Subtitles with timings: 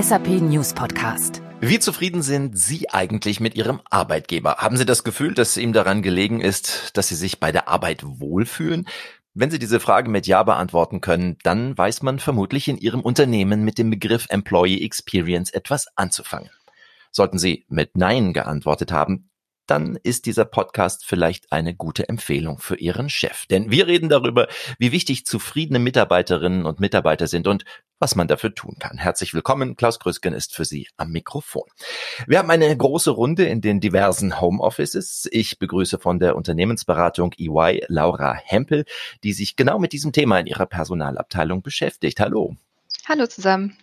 [0.00, 1.42] SAP News Podcast.
[1.60, 4.56] Wie zufrieden sind Sie eigentlich mit Ihrem Arbeitgeber?
[4.58, 8.02] Haben Sie das Gefühl, dass ihm daran gelegen ist, dass Sie sich bei der Arbeit
[8.04, 8.86] wohlfühlen?
[9.34, 13.62] Wenn Sie diese Frage mit Ja beantworten können, dann weiß man vermutlich in Ihrem Unternehmen
[13.62, 16.50] mit dem Begriff Employee Experience etwas anzufangen.
[17.10, 19.28] Sollten Sie mit Nein geantwortet haben,
[19.66, 23.46] dann ist dieser Podcast vielleicht eine gute Empfehlung für Ihren Chef.
[23.46, 24.48] Denn wir reden darüber,
[24.78, 27.64] wie wichtig zufriedene Mitarbeiterinnen und Mitarbeiter sind und
[28.00, 28.98] was man dafür tun kann.
[28.98, 29.76] Herzlich willkommen.
[29.76, 31.68] Klaus Krüsken ist für Sie am Mikrofon.
[32.26, 35.28] Wir haben eine große Runde in den diversen Homeoffices.
[35.30, 38.86] Ich begrüße von der Unternehmensberatung EY Laura Hempel,
[39.22, 42.18] die sich genau mit diesem Thema in ihrer Personalabteilung beschäftigt.
[42.20, 42.56] Hallo.
[43.06, 43.76] Hallo zusammen.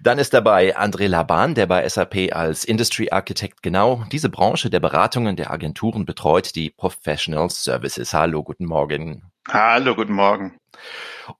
[0.00, 4.80] Dann ist dabei André Laban, der bei SAP als Industry Architect genau diese Branche der
[4.80, 8.12] Beratungen der Agenturen betreut, die Professional Services.
[8.12, 9.31] Hallo, guten Morgen.
[9.48, 10.56] Hallo, guten Morgen.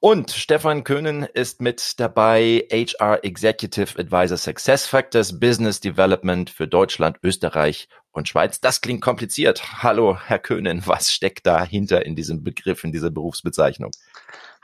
[0.00, 7.18] Und Stefan Köhnen ist mit dabei, HR Executive Advisor Success Factors Business Development für Deutschland,
[7.22, 8.60] Österreich und Schweiz.
[8.60, 9.82] Das klingt kompliziert.
[9.84, 13.92] Hallo, Herr Köhnen, was steckt dahinter in diesem Begriff, in dieser Berufsbezeichnung?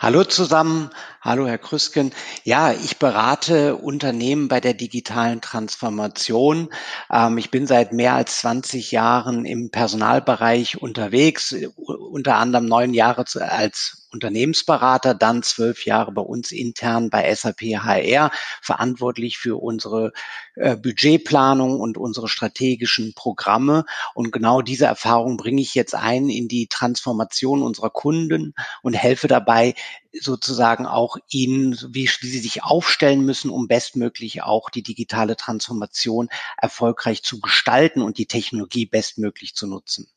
[0.00, 0.90] Hallo zusammen,
[1.22, 2.12] hallo Herr Krüsken.
[2.44, 6.68] Ja, ich berate Unternehmen bei der digitalen Transformation.
[7.10, 13.24] Ähm, ich bin seit mehr als 20 Jahren im Personalbereich unterwegs, unter anderem neun Jahre
[13.40, 18.30] als Unternehmensberater, dann zwölf Jahre bei uns intern bei SAP HR,
[18.62, 20.12] verantwortlich für unsere
[20.54, 23.84] äh, Budgetplanung und unsere strategischen Programme.
[24.14, 29.28] Und genau diese Erfahrung bringe ich jetzt ein in die Transformation unserer Kunden und helfe
[29.28, 29.74] dabei,
[30.12, 36.28] sozusagen auch ihnen, wie, wie sie sich aufstellen müssen, um bestmöglich auch die digitale Transformation
[36.56, 40.08] erfolgreich zu gestalten und die Technologie bestmöglich zu nutzen.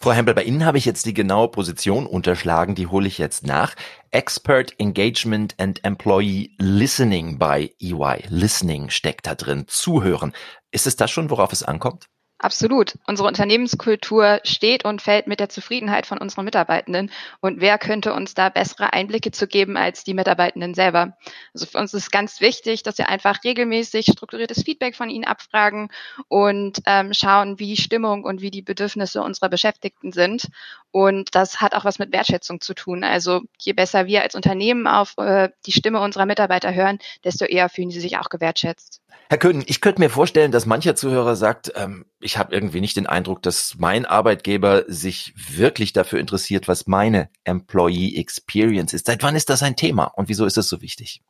[0.00, 3.46] Frau Hempel, bei Ihnen habe ich jetzt die genaue Position unterschlagen, die hole ich jetzt
[3.46, 3.74] nach.
[4.10, 8.24] Expert Engagement and Employee Listening bei EY.
[8.28, 9.64] Listening steckt da drin.
[9.66, 10.34] Zuhören.
[10.70, 12.06] Ist es das schon, worauf es ankommt?
[12.38, 12.98] Absolut.
[13.06, 17.10] Unsere Unternehmenskultur steht und fällt mit der Zufriedenheit von unseren Mitarbeitenden.
[17.40, 21.16] Und wer könnte uns da bessere Einblicke zu geben als die Mitarbeitenden selber?
[21.54, 25.88] Also für uns ist ganz wichtig, dass wir einfach regelmäßig strukturiertes Feedback von ihnen abfragen
[26.28, 30.48] und ähm, schauen, wie die Stimmung und wie die Bedürfnisse unserer Beschäftigten sind.
[30.96, 33.04] Und das hat auch was mit Wertschätzung zu tun.
[33.04, 37.68] Also je besser wir als Unternehmen auf äh, die Stimme unserer Mitarbeiter hören, desto eher
[37.68, 39.02] fühlen sie sich auch gewertschätzt.
[39.28, 42.96] Herr Köhn, ich könnte mir vorstellen, dass mancher Zuhörer sagt, ähm, ich habe irgendwie nicht
[42.96, 49.04] den Eindruck, dass mein Arbeitgeber sich wirklich dafür interessiert, was meine Employee Experience ist.
[49.04, 51.20] Seit wann ist das ein Thema und wieso ist es so wichtig?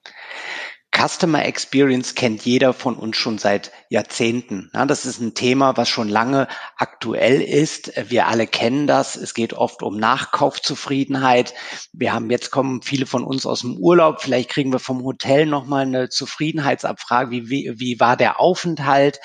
[0.95, 4.71] Customer Experience kennt jeder von uns schon seit Jahrzehnten.
[4.73, 7.93] Ja, das ist ein Thema, was schon lange aktuell ist.
[8.11, 9.15] Wir alle kennen das.
[9.15, 11.53] Es geht oft um Nachkaufzufriedenheit.
[11.93, 14.23] Wir haben jetzt kommen viele von uns aus dem Urlaub.
[14.23, 17.31] Vielleicht kriegen wir vom Hotel nochmal eine Zufriedenheitsabfrage.
[17.31, 19.21] Wie, wie, wie war der Aufenthalt?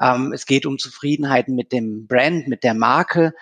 [0.00, 3.34] Ähm, es geht um Zufriedenheit mit dem Brand, mit der Marke.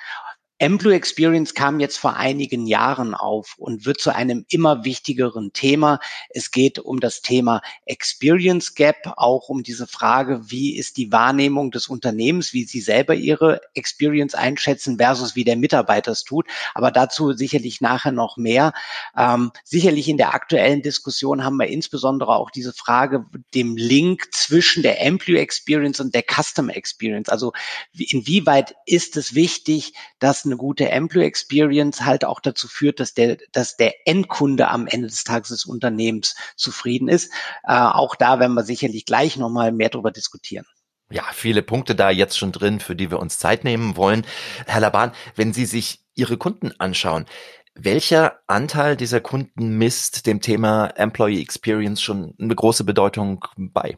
[0.62, 5.98] Employee Experience kam jetzt vor einigen Jahren auf und wird zu einem immer wichtigeren Thema.
[6.28, 11.72] Es geht um das Thema Experience Gap, auch um diese Frage, wie ist die Wahrnehmung
[11.72, 16.46] des Unternehmens, wie sie selber ihre Experience einschätzen versus wie der Mitarbeiter es tut.
[16.74, 18.72] Aber dazu sicherlich nachher noch mehr.
[19.18, 24.84] Ähm, sicherlich in der aktuellen Diskussion haben wir insbesondere auch diese Frage, dem Link zwischen
[24.84, 27.28] der Employee Experience und der Customer Experience.
[27.28, 27.52] Also
[27.98, 33.38] inwieweit ist es wichtig, dass eine gute Employee Experience halt auch dazu führt, dass der,
[33.52, 37.32] dass der Endkunde am Ende des Tages des Unternehmens zufrieden ist.
[37.64, 40.66] Äh, auch da werden wir sicherlich gleich nochmal mehr darüber diskutieren.
[41.10, 44.24] Ja, viele Punkte da jetzt schon drin, für die wir uns Zeit nehmen wollen.
[44.66, 47.26] Herr Laban, wenn Sie sich Ihre Kunden anschauen,
[47.74, 53.96] welcher Anteil dieser Kunden misst dem Thema Employee Experience schon eine große Bedeutung bei?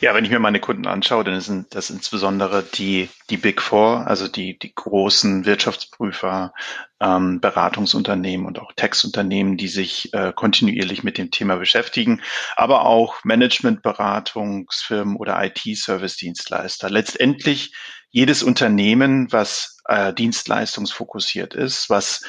[0.00, 4.06] Ja, wenn ich mir meine Kunden anschaue, dann sind das insbesondere die, die Big Four,
[4.06, 6.52] also die, die großen Wirtschaftsprüfer,
[7.00, 12.20] ähm, Beratungsunternehmen und auch Textunternehmen, die sich äh, kontinuierlich mit dem Thema beschäftigen,
[12.56, 16.90] aber auch Managementberatungsfirmen oder IT-Service-Dienstleister.
[16.90, 17.74] Letztendlich
[18.10, 22.22] jedes Unternehmen, was äh, dienstleistungsfokussiert ist, was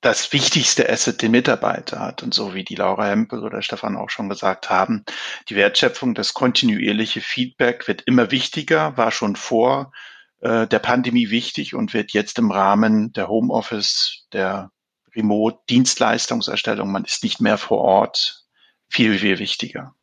[0.00, 2.22] das wichtigste Asset den Mitarbeiter hat.
[2.22, 5.04] Und so wie die Laura Hempel oder Stefan auch schon gesagt haben,
[5.48, 9.92] die Wertschöpfung, das kontinuierliche Feedback wird immer wichtiger, war schon vor
[10.40, 14.70] äh, der Pandemie wichtig und wird jetzt im Rahmen der Homeoffice, der
[15.14, 18.44] Remote-Dienstleistungserstellung, man ist nicht mehr vor Ort,
[18.88, 19.94] viel, viel wichtiger.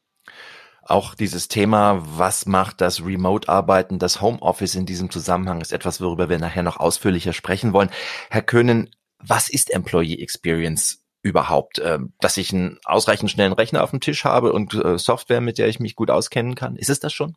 [0.83, 6.29] Auch dieses Thema, was macht das Remote-Arbeiten, das Homeoffice in diesem Zusammenhang, ist etwas, worüber
[6.29, 7.89] wir nachher noch ausführlicher sprechen wollen.
[8.29, 8.89] Herr Köhnen,
[9.19, 11.79] was ist Employee Experience überhaupt?
[11.79, 15.57] Äh, dass ich einen ausreichend schnellen Rechner auf dem Tisch habe und äh, Software, mit
[15.57, 16.75] der ich mich gut auskennen kann?
[16.75, 17.35] Ist es das schon?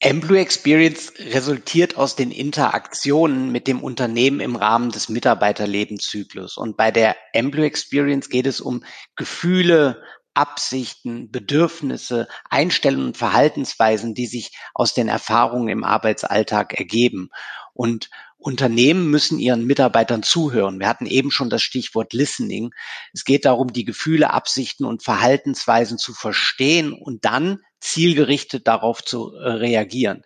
[0.00, 6.56] Employee Experience resultiert aus den Interaktionen mit dem Unternehmen im Rahmen des Mitarbeiterlebenszyklus.
[6.56, 8.82] Und bei der Employee Experience geht es um
[9.14, 10.02] Gefühle,
[10.34, 17.28] Absichten, Bedürfnisse, Einstellungen und Verhaltensweisen, die sich aus den Erfahrungen im Arbeitsalltag ergeben.
[17.72, 18.10] Und
[18.42, 20.80] Unternehmen müssen ihren Mitarbeitern zuhören.
[20.80, 22.74] Wir hatten eben schon das Stichwort Listening.
[23.12, 29.34] Es geht darum, die Gefühle, Absichten und Verhaltensweisen zu verstehen und dann zielgerichtet darauf zu
[29.34, 30.22] äh, reagieren.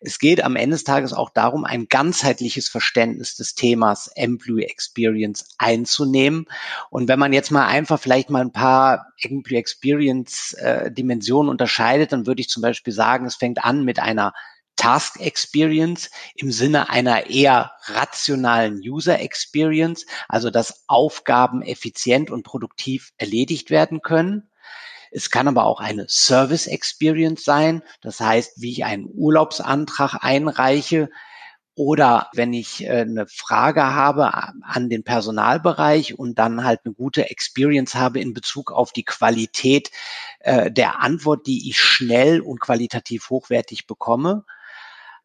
[0.00, 5.48] Es geht am Ende des Tages auch darum, ein ganzheitliches Verständnis des Themas Employee Experience
[5.58, 6.46] einzunehmen.
[6.88, 12.12] Und wenn man jetzt mal einfach vielleicht mal ein paar Employee Experience äh, Dimensionen unterscheidet,
[12.12, 14.32] dann würde ich zum Beispiel sagen, es fängt an mit einer
[14.80, 23.12] Task Experience im Sinne einer eher rationalen User Experience, also dass Aufgaben effizient und produktiv
[23.18, 24.50] erledigt werden können.
[25.10, 27.82] Es kann aber auch eine Service Experience sein.
[28.00, 31.10] Das heißt, wie ich einen Urlaubsantrag einreiche,
[31.74, 37.30] oder wenn ich äh, eine Frage habe an den Personalbereich und dann halt eine gute
[37.30, 39.90] Experience habe in Bezug auf die Qualität
[40.40, 44.44] äh, der Antwort, die ich schnell und qualitativ hochwertig bekomme.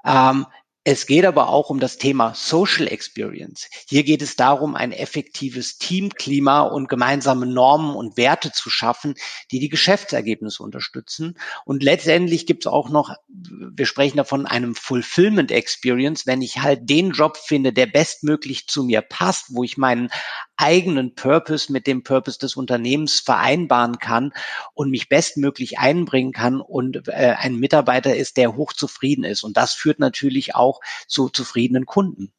[0.06, 0.46] Ähm,
[0.88, 3.68] es geht aber auch um das Thema Social Experience.
[3.90, 9.16] Hier geht es darum, ein effektives Teamklima und gemeinsame Normen und Werte zu schaffen,
[9.50, 11.40] die die Geschäftsergebnisse unterstützen.
[11.66, 16.88] Und letztendlich gibt es auch noch, wir sprechen davon einem Fulfillment Experience, wenn ich halt
[16.88, 20.12] den Job finde, der bestmöglich zu mir passt, wo ich meinen
[20.58, 24.34] eigenen Purpose mit dem Purpose des Unternehmens vereinbaren kann
[24.74, 29.44] und mich bestmöglich einbringen kann und äh, ein Mitarbeiter ist, der hochzufrieden ist.
[29.44, 32.32] Und das führt natürlich auch zu zufriedenen Kunden.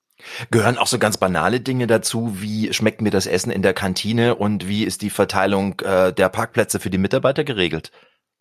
[0.51, 4.35] Gehören auch so ganz banale Dinge dazu, wie schmeckt mir das Essen in der Kantine
[4.35, 7.93] und wie ist die Verteilung äh, der Parkplätze für die Mitarbeiter geregelt?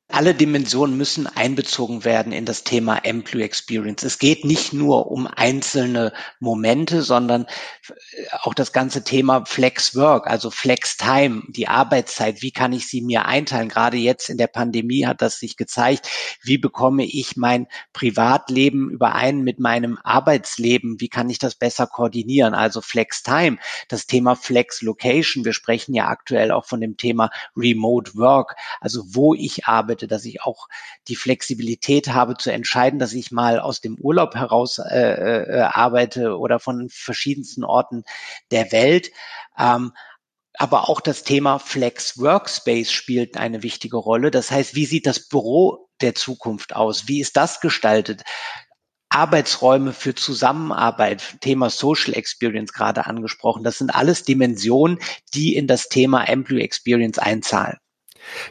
[0.08, 4.04] Alle Dimensionen müssen einbezogen werden in das Thema Employee Experience.
[4.04, 7.48] Es geht nicht nur um einzelne Momente, sondern
[8.42, 12.42] auch das ganze Thema Flex Work, also Flex Time, die Arbeitszeit.
[12.42, 13.70] Wie kann ich sie mir einteilen?
[13.70, 16.10] Gerade jetzt in der Pandemie hat das sich gezeigt.
[16.42, 21.00] Wie bekomme ich mein Privatleben überein mit meinem Arbeitsleben?
[21.00, 22.54] Wie kann ich das besser koordinieren?
[22.54, 23.58] Also Flex Time,
[23.90, 25.46] das Thema Flex Location.
[25.46, 30.26] Wir sprechen ja aktuell auch von dem Thema Remote Work, also wo ich arbeite dass
[30.26, 30.68] ich auch
[31.08, 36.38] die Flexibilität habe zu entscheiden, dass ich mal aus dem Urlaub heraus äh, äh, arbeite
[36.38, 37.75] oder von verschiedensten Orten
[38.52, 39.12] der Welt.
[39.58, 39.94] Ähm,
[40.58, 44.32] aber auch das Thema Flex Workspace spielt eine wichtige Rolle.
[44.32, 47.08] Das heißt, wie sieht das Büro der Zukunft aus?
[47.08, 48.24] Wie ist das gestaltet?
[49.10, 53.64] Arbeitsräume für Zusammenarbeit, Thema Social Experience gerade angesprochen.
[53.64, 55.00] Das sind alles Dimensionen,
[55.34, 57.78] die in das Thema Employee Experience einzahlen.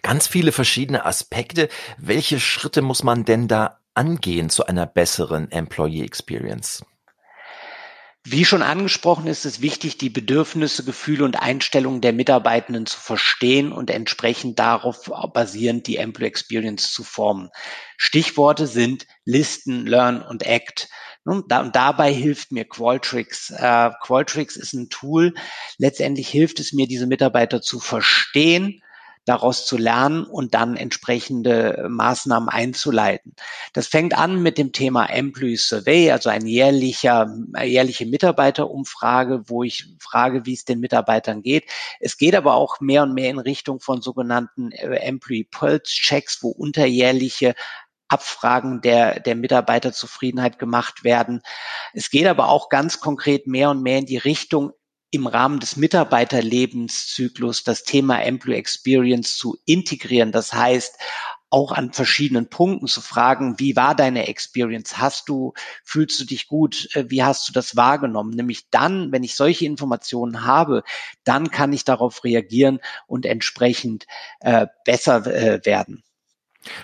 [0.02, 1.68] Ganz viele verschiedene Aspekte.
[1.98, 6.84] Welche Schritte muss man denn da angehen zu einer besseren Employee Experience?
[8.26, 13.70] Wie schon angesprochen ist es wichtig, die Bedürfnisse, Gefühle und Einstellungen der Mitarbeitenden zu verstehen
[13.70, 17.50] und entsprechend darauf basierend die Employee Experience zu formen.
[17.98, 20.88] Stichworte sind Listen, Learn und Act.
[21.24, 23.50] Und dabei hilft mir Qualtrics.
[23.50, 25.34] Äh, Qualtrics ist ein Tool.
[25.76, 28.82] Letztendlich hilft es mir, diese Mitarbeiter zu verstehen,
[29.24, 33.34] daraus zu lernen und dann entsprechende Maßnahmen einzuleiten.
[33.72, 39.86] Das fängt an mit dem Thema Employee Survey, also ein jährlicher, jährliche Mitarbeiterumfrage, wo ich
[39.98, 41.64] frage, wie es den Mitarbeitern geht.
[42.00, 46.42] Es geht aber auch mehr und mehr in Richtung von sogenannten äh, Employee Pulse Checks,
[46.42, 47.54] wo unterjährliche
[48.08, 51.40] Abfragen der, der Mitarbeiterzufriedenheit gemacht werden.
[51.94, 54.72] Es geht aber auch ganz konkret mehr und mehr in die Richtung,
[55.14, 60.32] im Rahmen des Mitarbeiterlebenszyklus das Thema Employee Experience zu integrieren.
[60.32, 60.98] Das heißt,
[61.50, 64.98] auch an verschiedenen Punkten zu fragen, wie war deine Experience?
[64.98, 65.52] Hast du,
[65.84, 66.88] fühlst du dich gut?
[66.94, 68.34] Äh, wie hast du das wahrgenommen?
[68.34, 70.82] Nämlich dann, wenn ich solche Informationen habe,
[71.22, 74.08] dann kann ich darauf reagieren und entsprechend
[74.40, 76.02] äh, besser äh, werden.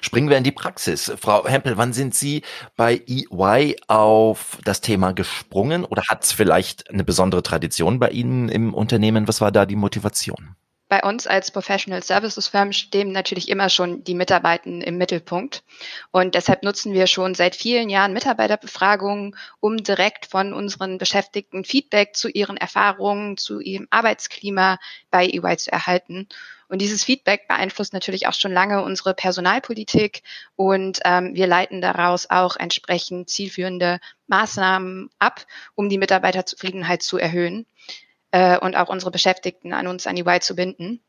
[0.01, 1.13] Springen wir in die Praxis.
[1.19, 2.43] Frau Hempel, wann sind Sie
[2.77, 8.49] bei EY auf das Thema gesprungen oder hat es vielleicht eine besondere Tradition bei Ihnen
[8.49, 9.29] im Unternehmen?
[9.29, 10.57] Was war da die Motivation?
[10.91, 15.63] Bei uns als Professional Services Firm stehen natürlich immer schon die Mitarbeitenden im Mittelpunkt.
[16.11, 22.17] Und deshalb nutzen wir schon seit vielen Jahren Mitarbeiterbefragungen, um direkt von unseren Beschäftigten Feedback
[22.17, 24.79] zu ihren Erfahrungen, zu ihrem Arbeitsklima
[25.13, 26.27] bei EY zu erhalten.
[26.71, 30.23] Und dieses Feedback beeinflusst natürlich auch schon lange unsere Personalpolitik
[30.57, 33.99] und ähm, wir leiten daraus auch entsprechend zielführende
[34.29, 37.67] Maßnahmen ab, um die Mitarbeiterzufriedenheit zu erhöhen.
[38.33, 41.01] äh, und auch unsere Beschäftigten an uns, an EY zu binden.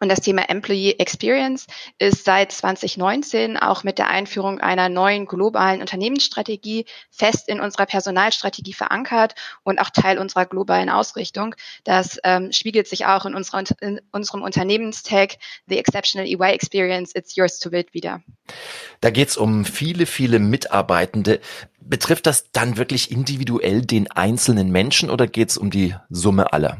[0.00, 1.66] Und das Thema Employee Experience
[1.98, 8.72] ist seit 2019 auch mit der Einführung einer neuen globalen Unternehmensstrategie fest in unserer Personalstrategie
[8.72, 11.54] verankert und auch Teil unserer globalen Ausrichtung.
[11.84, 15.36] Das ähm, spiegelt sich auch in, unserer, in unserem Unternehmenstag
[15.68, 18.20] The Exceptional EY Experience, It's Yours to Build wieder.
[19.00, 21.40] Da geht es um viele, viele Mitarbeitende.
[21.80, 26.78] Betrifft das dann wirklich individuell den einzelnen Menschen oder geht es um die Summe aller?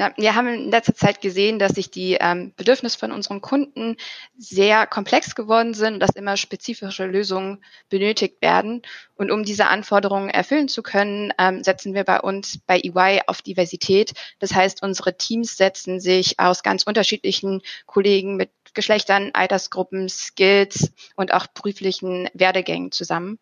[0.00, 3.96] Na, wir haben in letzter Zeit gesehen, dass sich die ähm, Bedürfnisse von unseren Kunden
[4.36, 8.82] sehr komplex geworden sind und dass immer spezifische Lösungen benötigt werden.
[9.16, 13.42] Und um diese Anforderungen erfüllen zu können, ähm, setzen wir bei uns bei EY auf
[13.42, 14.12] Diversität.
[14.38, 21.34] Das heißt, unsere Teams setzen sich aus ganz unterschiedlichen Kollegen mit Geschlechtern, Altersgruppen, Skills und
[21.34, 23.40] auch beruflichen Werdegängen zusammen.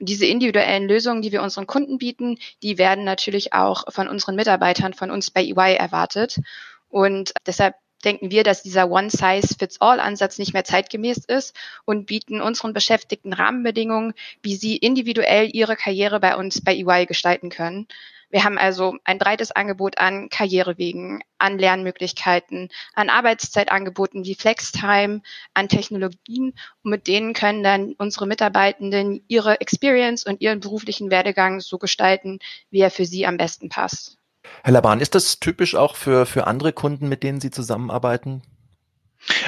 [0.00, 4.94] Diese individuellen Lösungen, die wir unseren Kunden bieten, die werden natürlich auch von unseren Mitarbeitern,
[4.94, 6.40] von uns bei EY erwartet.
[6.88, 7.74] Und deshalb
[8.04, 14.54] denken wir, dass dieser One-Size-Fits-All-Ansatz nicht mehr zeitgemäß ist und bieten unseren Beschäftigten Rahmenbedingungen, wie
[14.54, 17.88] sie individuell ihre Karriere bei uns bei EY gestalten können.
[18.30, 25.22] Wir haben also ein breites Angebot an Karrierewegen, an Lernmöglichkeiten, an Arbeitszeitangeboten wie Flextime,
[25.54, 26.54] an Technologien.
[26.82, 32.38] Und mit denen können dann unsere Mitarbeitenden ihre Experience und ihren beruflichen Werdegang so gestalten,
[32.70, 34.18] wie er für sie am besten passt.
[34.62, 38.42] Herr Laban, ist das typisch auch für, für andere Kunden, mit denen Sie zusammenarbeiten?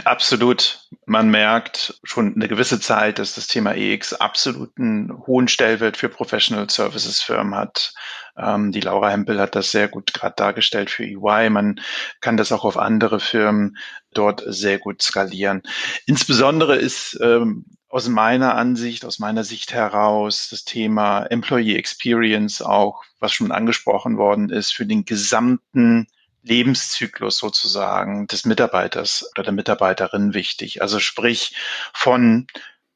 [0.05, 0.81] Absolut.
[1.07, 6.69] Man merkt schon eine gewisse Zeit, dass das Thema EX absoluten hohen Stellwert für Professional
[6.69, 7.93] Services Firmen hat.
[8.37, 11.51] Ähm, die Laura Hempel hat das sehr gut gerade dargestellt für EY.
[11.51, 11.81] Man
[12.21, 13.77] kann das auch auf andere Firmen
[14.13, 15.63] dort sehr gut skalieren.
[16.07, 23.03] Insbesondere ist ähm, aus meiner Ansicht, aus meiner Sicht heraus das Thema Employee Experience auch,
[23.19, 26.07] was schon angesprochen worden ist, für den gesamten
[26.42, 30.82] Lebenszyklus sozusagen des Mitarbeiters oder der Mitarbeiterin wichtig.
[30.82, 31.54] Also sprich
[31.92, 32.47] von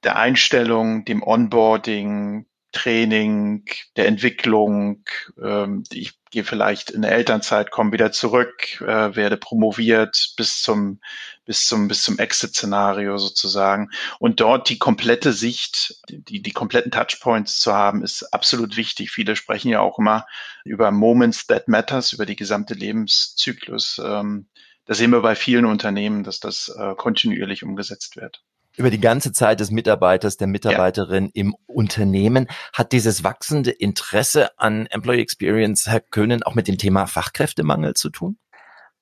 [0.02, 3.64] der Einstellung, dem Onboarding, Training,
[3.96, 5.04] der Entwicklung.
[5.42, 11.00] Ähm, ich gehe vielleicht in der Elternzeit, komme wieder zurück, äh, werde promoviert bis zum
[11.44, 13.90] bis zum bis zum Exit-Szenario sozusagen.
[14.18, 19.10] Und dort die komplette Sicht, die die kompletten Touchpoints zu haben, ist absolut wichtig.
[19.10, 20.26] Viele sprechen ja auch immer
[20.64, 24.00] über Moments that matters, über die gesamte Lebenszyklus.
[24.04, 24.46] Ähm,
[24.86, 28.42] da sehen wir bei vielen Unternehmen, dass das äh, kontinuierlich umgesetzt wird
[28.76, 31.30] über die ganze Zeit des Mitarbeiters, der Mitarbeiterin ja.
[31.34, 32.48] im Unternehmen.
[32.72, 38.10] Hat dieses wachsende Interesse an Employee Experience, Herr Köhnen, auch mit dem Thema Fachkräftemangel zu
[38.10, 38.38] tun?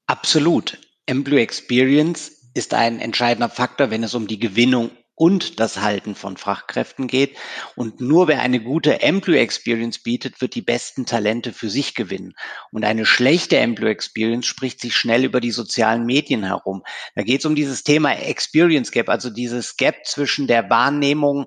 [0.06, 0.78] Absolut.
[1.06, 6.36] Employee Experience ist ein entscheidender Faktor, wenn es um die Gewinnung und das Halten von
[6.36, 7.36] Fachkräften geht.
[7.76, 12.34] Und nur wer eine gute Employee Experience bietet, wird die besten Talente für sich gewinnen.
[12.70, 16.82] Und eine schlechte Employee Experience spricht sich schnell über die sozialen Medien herum.
[17.14, 21.46] Da geht es um dieses Thema Experience Gap, also dieses Gap zwischen der Wahrnehmung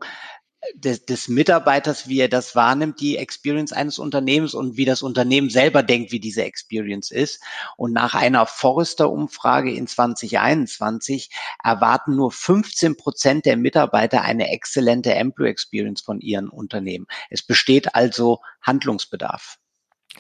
[0.74, 5.50] des, des Mitarbeiters, wie er das wahrnimmt, die Experience eines Unternehmens und wie das Unternehmen
[5.50, 7.42] selber denkt, wie diese Experience ist.
[7.78, 11.30] Und nach einer Forrester-Umfrage in 2021
[11.64, 17.08] erwarten nur 15 Prozent der Mitarbeiter eine exzellente Employee Experience von ihren Unternehmen.
[17.30, 19.58] Es besteht also Handlungsbedarf.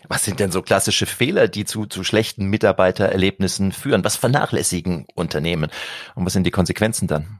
[0.07, 4.03] Was sind denn so klassische Fehler, die zu, zu schlechten Mitarbeitererlebnissen führen?
[4.03, 5.71] Was vernachlässigen Unternehmen?
[6.15, 7.39] Und was sind die Konsequenzen dann?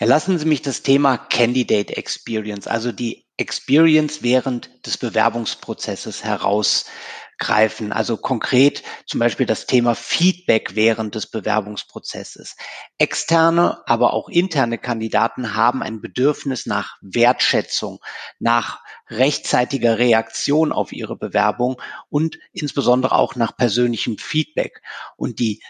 [0.00, 7.92] Lassen Sie mich das Thema Candidate Experience, also die Experience während des Bewerbungsprozesses herausgreifen.
[7.92, 12.56] Also konkret zum Beispiel das Thema Feedback während des Bewerbungsprozesses.
[12.98, 17.98] Externe, aber auch interne Kandidaten haben ein Bedürfnis nach Wertschätzung,
[18.38, 24.82] nach rechtzeitiger Reaktion auf ihre Bewerbung und insbesondere auch nach persönlichem Feedback.
[25.16, 25.60] Und die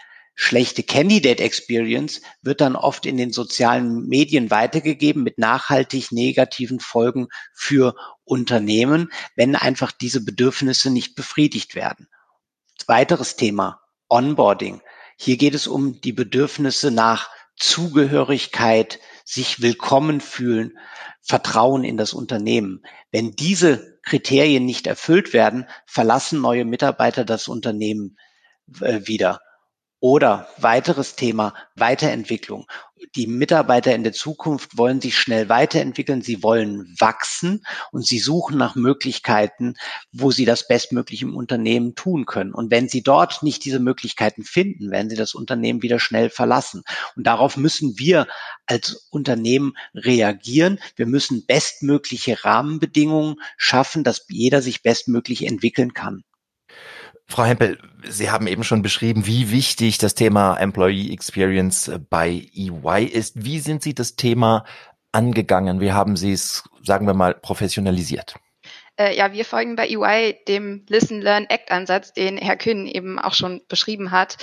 [0.41, 7.27] schlechte Candidate Experience wird dann oft in den sozialen Medien weitergegeben mit nachhaltig negativen Folgen
[7.53, 7.93] für
[8.23, 12.07] Unternehmen, wenn einfach diese Bedürfnisse nicht befriedigt werden.
[12.87, 14.81] Weiteres Thema, Onboarding.
[15.17, 20.77] Hier geht es um die Bedürfnisse nach Zugehörigkeit, sich willkommen fühlen,
[21.21, 22.83] Vertrauen in das Unternehmen.
[23.11, 28.17] Wenn diese Kriterien nicht erfüllt werden, verlassen neue Mitarbeiter das Unternehmen
[28.79, 29.41] äh, wieder.
[30.01, 32.65] Oder weiteres Thema, Weiterentwicklung.
[33.15, 38.57] Die Mitarbeiter in der Zukunft wollen sich schnell weiterentwickeln, sie wollen wachsen und sie suchen
[38.57, 39.75] nach Möglichkeiten,
[40.13, 42.53] wo sie das bestmöglich im Unternehmen tun können.
[42.53, 46.83] Und wenn sie dort nicht diese Möglichkeiten finden, werden sie das Unternehmen wieder schnell verlassen.
[47.15, 48.27] Und darauf müssen wir
[48.67, 50.79] als Unternehmen reagieren.
[50.95, 56.23] Wir müssen bestmögliche Rahmenbedingungen schaffen, dass jeder sich bestmöglich entwickeln kann.
[57.29, 63.05] Frau Hempel, Sie haben eben schon beschrieben, wie wichtig das Thema Employee Experience bei EY
[63.05, 63.45] ist.
[63.45, 64.65] Wie sind Sie das Thema
[65.11, 65.79] angegangen?
[65.79, 68.35] Wie haben Sie es, sagen wir mal, professionalisiert?
[68.99, 73.19] Äh, ja, wir folgen bei EY dem Listen, Learn, Act Ansatz, den Herr Kühn eben
[73.19, 74.37] auch schon beschrieben hat.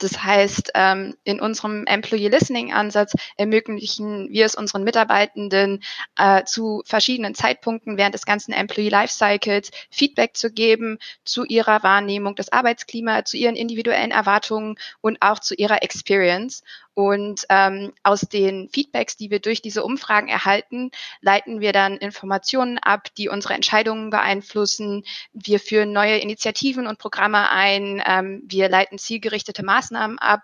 [0.00, 5.82] Das heißt, ähm, in unserem Employee Listening Ansatz ermöglichen wir es unseren Mitarbeitenden
[6.16, 12.34] äh, zu verschiedenen Zeitpunkten während des ganzen Employee Lifecycles Feedback zu geben zu ihrer Wahrnehmung
[12.34, 16.62] des Arbeitsklimas, zu ihren individuellen Erwartungen und auch zu ihrer Experience.
[16.94, 20.90] Und ähm, aus den Feedbacks, die wir durch diese Umfragen erhalten,
[21.20, 25.04] leiten wir dann Informationen ab, die unsere Entscheidungen beeinflussen.
[25.32, 28.02] Wir führen neue Initiativen und Programme ein.
[28.04, 30.42] Ähm, wir leiten zielgerichtete Maßnahmen ab.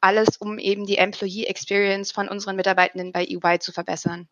[0.00, 4.28] Alles, um eben die Employee Experience von unseren Mitarbeitenden bei EY zu verbessern.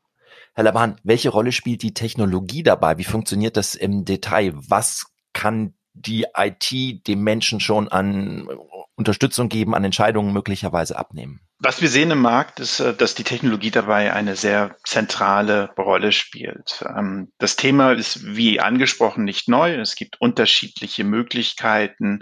[0.55, 2.99] Herr Laban, welche Rolle spielt die Technologie dabei?
[2.99, 4.52] Wie funktioniert das im Detail?
[4.55, 8.49] Was kann die IT dem Menschen schon an
[8.97, 11.40] Unterstützung geben, an Entscheidungen möglicherweise abnehmen?
[11.62, 16.12] Was wir sehen im Markt ist, äh, dass die Technologie dabei eine sehr zentrale Rolle
[16.12, 16.85] spielt.
[16.87, 19.75] Ähm, das Thema ist, wie angesprochen, nicht neu.
[19.75, 22.21] Es gibt unterschiedliche Möglichkeiten,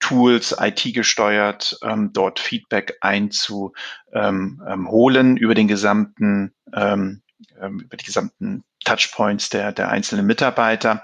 [0.00, 3.76] Tools, IT gesteuert, ähm, dort Feedback einzuholen
[4.12, 11.02] ähm, über den gesamten, über die gesamten Touchpoints der, der einzelnen Mitarbeiter.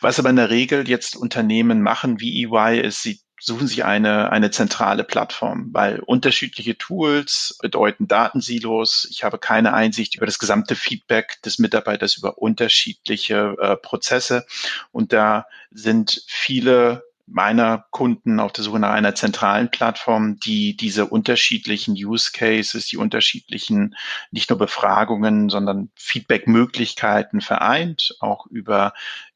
[0.00, 4.30] Was aber in der Regel jetzt Unternehmen machen wie EY ist, sie suchen sich eine,
[4.30, 9.08] eine zentrale Plattform, weil unterschiedliche Tools bedeuten Datensilos.
[9.10, 14.46] Ich habe keine Einsicht über das gesamte Feedback des Mitarbeiters über unterschiedliche äh, Prozesse.
[14.92, 21.06] Und da sind viele meiner Kunden auf der Suche nach einer zentralen Plattform, die diese
[21.06, 23.96] unterschiedlichen Use Cases, die unterschiedlichen
[24.30, 28.92] nicht nur Befragungen, sondern Feedback-Möglichkeiten vereint, auch über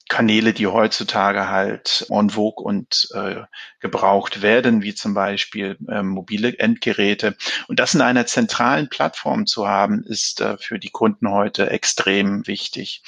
[0.08, 3.42] Kanäle, die heutzutage halt en vogue und äh,
[3.80, 7.36] gebraucht werden, wie zum Beispiel äh, mobile Endgeräte.
[7.66, 12.46] Und das in einer zentralen Plattform zu haben, ist äh, für die Kunden heute extrem
[12.46, 13.02] wichtig.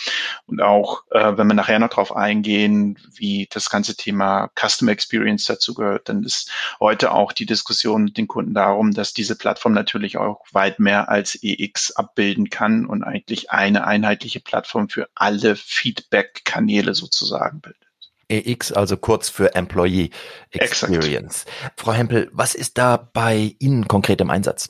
[0.47, 5.45] Und auch, äh, wenn wir nachher noch darauf eingehen, wie das ganze Thema Customer Experience
[5.45, 9.73] dazu gehört, dann ist heute auch die Diskussion mit den Kunden darum, dass diese Plattform
[9.73, 15.55] natürlich auch weit mehr als EX abbilden kann und eigentlich eine einheitliche Plattform für alle
[15.55, 17.83] Feedback-Kanäle Stelle sozusagen bildet.
[18.31, 20.11] EX, also kurz für Employee
[20.51, 21.45] Experience.
[21.45, 21.81] Exakt.
[21.81, 24.69] Frau Hempel, was ist da bei Ihnen konkret im Einsatz?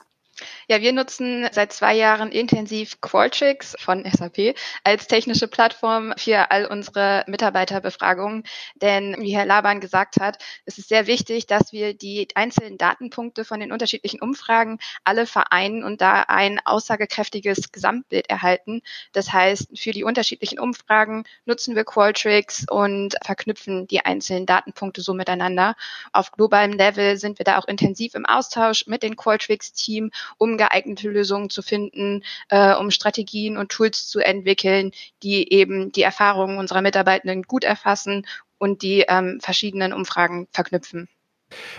[0.71, 4.55] Ja, wir nutzen seit zwei Jahren intensiv Qualtrics von SAP
[4.85, 8.45] als technische Plattform für all unsere Mitarbeiterbefragungen.
[8.75, 13.47] Denn wie Herr Laban gesagt hat, es ist sehr wichtig, dass wir die einzelnen Datenpunkte
[13.47, 18.83] von den unterschiedlichen Umfragen alle vereinen und da ein aussagekräftiges Gesamtbild erhalten.
[19.15, 25.15] Das heißt, für die unterschiedlichen Umfragen nutzen wir Qualtrics und verknüpfen die einzelnen Datenpunkte so
[25.15, 25.77] miteinander.
[26.13, 31.09] Auf globalem Level sind wir da auch intensiv im Austausch mit den Qualtrics-Team, um geeignete
[31.09, 34.93] Lösungen zu finden, äh, um Strategien und Tools zu entwickeln,
[35.23, 38.27] die eben die Erfahrungen unserer Mitarbeitenden gut erfassen
[38.59, 41.09] und die ähm, verschiedenen Umfragen verknüpfen.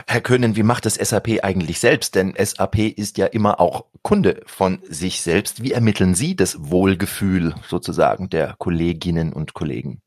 [0.07, 2.15] Herr Köhnen, wie macht das SAP eigentlich selbst?
[2.15, 5.61] Denn SAP ist ja immer auch Kunde von sich selbst.
[5.61, 10.01] Wie ermitteln Sie das Wohlgefühl sozusagen der Kolleginnen und Kollegen?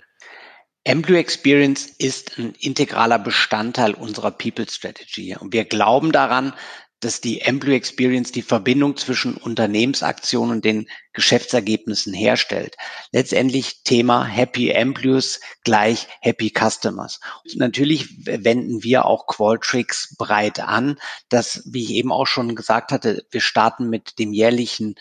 [0.84, 5.36] Employee Experience ist ein integraler Bestandteil unserer People Strategy.
[5.38, 6.54] Und wir glauben daran,
[7.02, 12.76] dass die Employee Experience die Verbindung zwischen Unternehmensaktionen und den Geschäftsergebnissen herstellt.
[13.10, 17.20] Letztendlich Thema Happy Employees gleich Happy Customers.
[17.44, 20.96] Und natürlich wenden wir auch Qualtrics breit an,
[21.28, 24.94] dass, wie ich eben auch schon gesagt hatte, wir starten mit dem jährlichen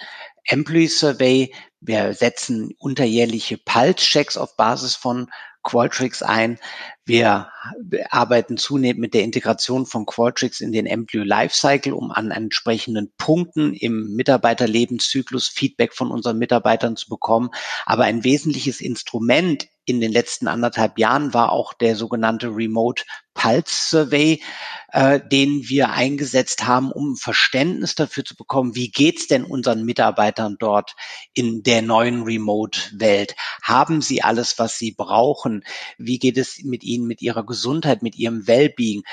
[0.46, 1.54] Employee Survey.
[1.80, 5.30] Wir setzen unterjährliche Pulse-Checks auf Basis von
[5.64, 6.58] Qualtrics ein.
[7.06, 7.50] Wir
[8.10, 13.74] arbeiten zunehmend mit der Integration von Qualtrics in den Employee Lifecycle, um an entsprechenden Punkten
[13.74, 17.50] im Mitarbeiterlebenszyklus Feedback von unseren Mitarbeitern zu bekommen.
[17.86, 23.64] Aber ein wesentliches Instrument in den letzten anderthalb Jahren war auch der sogenannte Remote Pulse
[23.68, 24.42] Survey,
[24.92, 30.58] äh, den wir eingesetzt haben, um Verständnis dafür zu bekommen, wie geht's denn unseren Mitarbeitern
[30.60, 30.96] dort
[31.34, 33.36] in der neuen Remote-Welt?
[33.64, 35.64] Haben sie alles, was sie brauchen?
[35.98, 39.04] Wie geht es mit ihnen, mit ihrer Gesundheit, mit ihrem Wellbeing?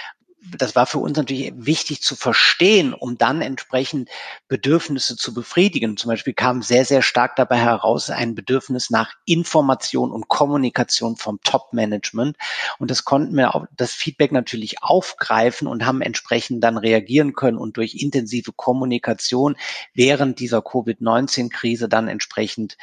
[0.56, 4.08] Das war für uns natürlich wichtig zu verstehen, um dann entsprechend
[4.48, 5.96] Bedürfnisse zu befriedigen.
[5.96, 11.40] Zum Beispiel kam sehr, sehr stark dabei heraus ein Bedürfnis nach Information und Kommunikation vom
[11.42, 12.36] Top-Management.
[12.78, 17.58] Und das konnten wir auch, das Feedback natürlich aufgreifen und haben entsprechend dann reagieren können
[17.58, 19.56] und durch intensive Kommunikation
[19.94, 22.76] während dieser Covid-19-Krise dann entsprechend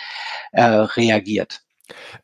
[0.52, 1.65] äh, reagiert.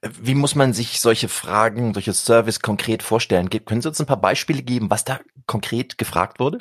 [0.01, 3.49] Wie muss man sich solche Fragen, solche Service konkret vorstellen?
[3.49, 6.59] Können Sie uns ein paar Beispiele geben, was da konkret gefragt wurde?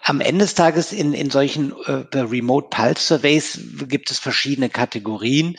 [0.00, 5.56] Am Ende des Tages in, in solchen äh, Remote Pulse Surveys gibt es verschiedene Kategorien.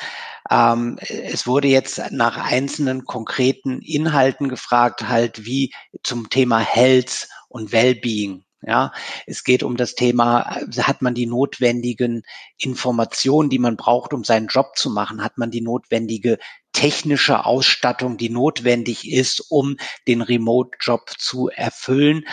[0.50, 5.72] Ähm, es wurde jetzt nach einzelnen konkreten Inhalten gefragt, halt wie
[6.04, 8.44] zum Thema Health und Wellbeing.
[8.62, 8.92] Ja,
[9.26, 12.24] es geht um das Thema, hat man die notwendigen
[12.58, 15.24] Informationen, die man braucht, um seinen Job zu machen?
[15.24, 16.40] Hat man die notwendige
[16.74, 22.26] technische Ausstattung, die notwendig ist, um den Remote-Job zu erfüllen?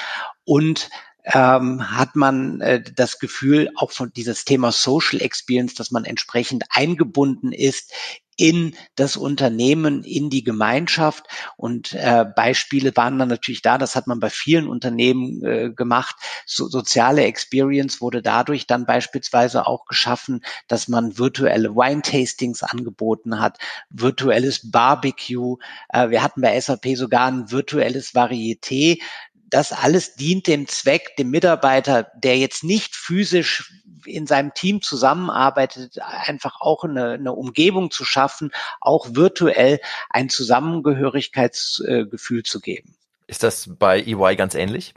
[0.44, 0.90] Und
[1.32, 6.64] ähm, hat man äh, das Gefühl, auch von dieses Thema Social Experience, dass man entsprechend
[6.70, 7.92] eingebunden ist
[8.36, 11.26] in das Unternehmen, in die Gemeinschaft.
[11.56, 16.16] Und äh, Beispiele waren dann natürlich da, das hat man bei vielen Unternehmen äh, gemacht.
[16.44, 23.58] So, soziale Experience wurde dadurch dann beispielsweise auch geschaffen, dass man virtuelle Wine-Tastings angeboten hat,
[23.90, 25.56] virtuelles Barbecue.
[25.88, 29.00] Äh, wir hatten bei SAP sogar ein virtuelles Varieté
[29.48, 35.98] das alles dient dem Zweck, dem Mitarbeiter, der jetzt nicht physisch in seinem Team zusammenarbeitet,
[36.00, 39.80] einfach auch eine, eine Umgebung zu schaffen, auch virtuell
[40.10, 42.94] ein Zusammengehörigkeitsgefühl zu geben.
[43.26, 44.92] Ist das bei EY ganz ähnlich?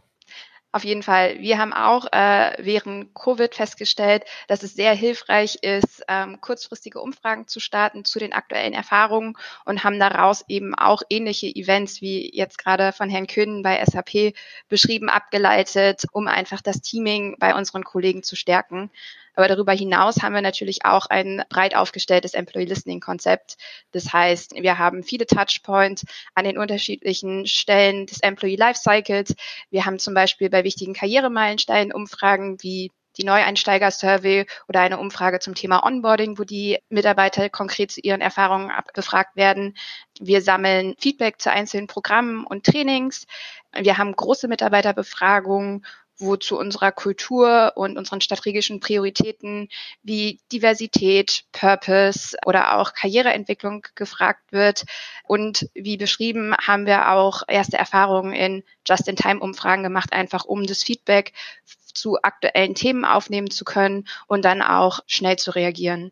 [0.72, 1.40] Auf jeden Fall.
[1.40, 7.48] Wir haben auch äh, während Covid festgestellt, dass es sehr hilfreich ist, ähm, kurzfristige Umfragen
[7.48, 12.60] zu starten zu den aktuellen Erfahrungen und haben daraus eben auch ähnliche Events wie jetzt
[12.60, 14.36] gerade von Herrn Kühn bei SAP
[14.68, 18.92] beschrieben abgeleitet, um einfach das Teaming bei unseren Kollegen zu stärken.
[19.36, 23.58] Aber darüber hinaus haben wir natürlich auch ein breit aufgestelltes Employee Listening Konzept.
[23.92, 29.36] Das heißt, wir haben viele Touchpoints an den unterschiedlichen Stellen des Employee Lifecycles.
[29.70, 35.54] Wir haben zum Beispiel bei wichtigen Karrieremeilensteinen Umfragen wie die Neueinsteiger-Survey oder eine Umfrage zum
[35.54, 39.76] Thema Onboarding, wo die Mitarbeiter konkret zu ihren Erfahrungen befragt werden.
[40.20, 43.26] Wir sammeln Feedback zu einzelnen Programmen und Trainings.
[43.78, 45.86] Wir haben große Mitarbeiterbefragungen
[46.20, 49.70] wo zu unserer Kultur und unseren strategischen Prioritäten
[50.04, 54.86] wie Diversität, Purpose oder auch Karriereentwicklung gefragt wird.
[55.24, 61.34] Und wie beschrieben, haben wir auch erste Erfahrungen in Just-in-Time-Umfragen gemacht, einfach um das Feedback
[61.94, 66.12] zu aktuellen Themen aufnehmen zu können und dann auch schnell zu reagieren.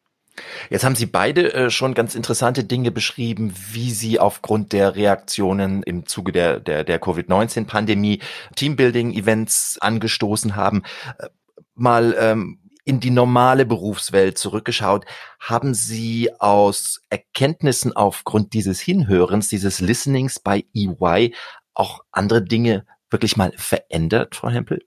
[0.70, 5.84] Jetzt haben Sie beide äh, schon ganz interessante Dinge beschrieben, wie Sie aufgrund der Reaktionen
[5.84, 8.22] im Zuge der, der, der Covid-19-Pandemie
[8.56, 10.84] Teambuilding-Events angestoßen haben.
[11.20, 11.28] Äh,
[11.76, 15.06] mal ähm, in die normale Berufswelt zurückgeschaut.
[15.40, 21.36] Haben Sie aus Erkenntnissen aufgrund dieses Hinhörens, dieses Listenings bei EY
[21.74, 24.86] auch andere Dinge wirklich mal verändert, Frau Hempel?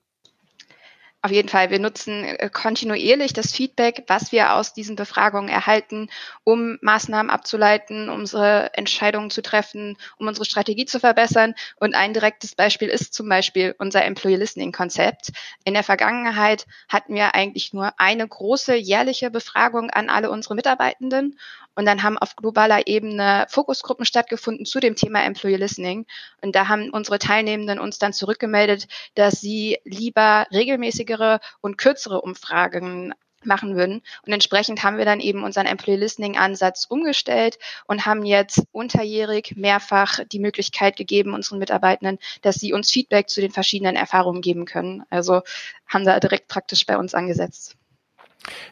[1.23, 1.69] Auf jeden Fall.
[1.69, 6.09] Wir nutzen äh, kontinuierlich das Feedback, was wir aus diesen Befragungen erhalten,
[6.45, 11.55] um Maßnahmen abzuleiten, unsere Entscheidungen zu treffen, um unsere Strategie zu verbessern.
[11.77, 15.33] Und ein direktes Beispiel ist zum Beispiel unser Employee Listening Konzept.
[15.65, 21.39] In der Vergangenheit hatten wir eigentlich nur eine große jährliche Befragung an alle unsere Mitarbeitenden.
[21.81, 26.05] Und dann haben auf globaler Ebene Fokusgruppen stattgefunden zu dem Thema Employee Listening.
[26.43, 33.15] Und da haben unsere Teilnehmenden uns dann zurückgemeldet, dass sie lieber regelmäßigere und kürzere Umfragen
[33.45, 34.03] machen würden.
[34.27, 39.55] Und entsprechend haben wir dann eben unseren Employee Listening Ansatz umgestellt und haben jetzt unterjährig
[39.57, 44.67] mehrfach die Möglichkeit gegeben unseren Mitarbeitenden, dass sie uns Feedback zu den verschiedenen Erfahrungen geben
[44.67, 45.05] können.
[45.09, 45.41] Also
[45.87, 47.80] haben da direkt praktisch bei uns angesetzt.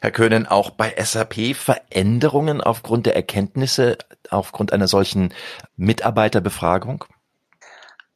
[0.01, 3.99] Herr Köhnen, auch bei SAP Veränderungen aufgrund der Erkenntnisse,
[4.31, 5.35] aufgrund einer solchen
[5.77, 7.05] Mitarbeiterbefragung?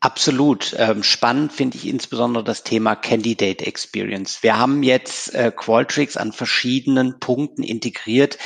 [0.04, 0.74] Absolut.
[0.78, 4.42] Ähm, spannend finde ich insbesondere das Thema Candidate Experience.
[4.42, 8.36] Wir haben jetzt äh, Qualtrics an verschiedenen Punkten integriert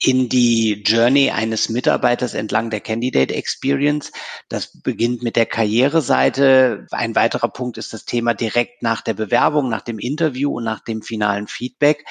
[0.00, 4.10] in die Journey eines Mitarbeiters entlang der Candidate Experience.
[4.48, 6.86] Das beginnt mit der Karriereseite.
[6.92, 10.80] Ein weiterer Punkt ist das Thema direkt nach der Bewerbung, nach dem Interview und nach
[10.80, 12.06] dem finalen Feedback.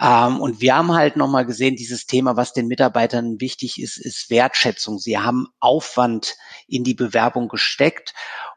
[0.00, 4.30] Ähm, und wir haben halt nochmal gesehen, dieses Thema, was den Mitarbeitern wichtig ist, ist
[4.30, 4.98] Wertschätzung.
[4.98, 8.14] Sie haben Aufwand in die Bewerbung gesteckt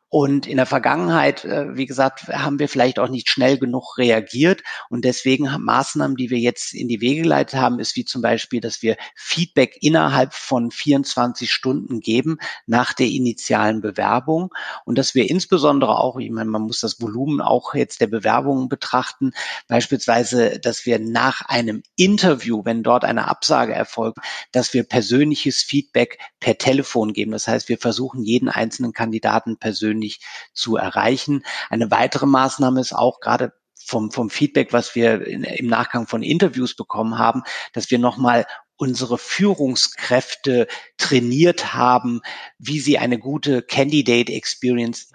[0.10, 4.63] und in der Vergangenheit, äh, wie gesagt, haben wir vielleicht auch nicht schnell genug reagiert.
[4.89, 8.22] Und deswegen haben Maßnahmen, die wir jetzt in die Wege geleitet haben, ist wie zum
[8.22, 14.54] Beispiel, dass wir Feedback innerhalb von 24 Stunden geben nach der initialen Bewerbung.
[14.86, 18.70] Und dass wir insbesondere auch, ich meine, man muss das Volumen auch jetzt der Bewerbungen
[18.70, 19.32] betrachten,
[19.67, 24.20] beispielsweise, dass wir nach einem Interview, wenn dort eine Absage erfolgt,
[24.54, 27.32] dass wir persönliches Feedback per Telefon geben.
[27.34, 30.19] Das heißt, wir versuchen jeden einzelnen Kandidaten persönlich persönlich
[30.53, 31.43] zu erreichen.
[31.69, 33.53] Eine weitere Maßnahme ist auch gerade
[33.86, 38.45] vom, vom Feedback, was wir in, im Nachgang von Interviews bekommen haben, dass wir nochmal
[38.75, 42.21] unsere Führungskräfte trainiert haben,
[42.60, 45.10] wie sie eine gute Candidate Experience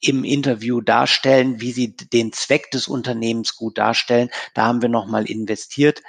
[0.00, 4.30] im Interview darstellen, wie sie den Zweck des Unternehmens gut darstellen.
[4.54, 6.02] Da haben wir nochmal investiert.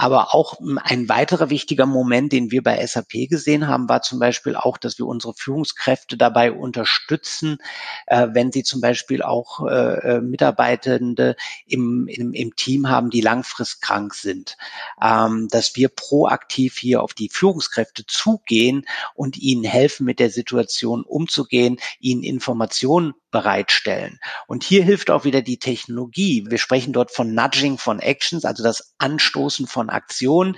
[0.00, 4.56] Aber auch ein weiterer wichtiger Moment, den wir bei SAP gesehen haben, war zum Beispiel
[4.56, 7.58] auch, dass wir unsere Führungskräfte dabei unterstützen,
[8.06, 11.36] äh, wenn sie zum Beispiel auch äh, äh Mitarbeitende
[11.66, 14.56] im, im, im Team haben, die langfristkrank sind,
[15.02, 21.02] ähm, dass wir proaktiv hier auf die Führungskräfte zugehen und ihnen helfen, mit der Situation
[21.02, 24.18] umzugehen, ihnen Informationen bereitstellen.
[24.46, 26.44] Und hier hilft auch wieder die Technologie.
[26.48, 30.56] Wir sprechen dort von Nudging von Actions, also das Anstoßen von Aktionen.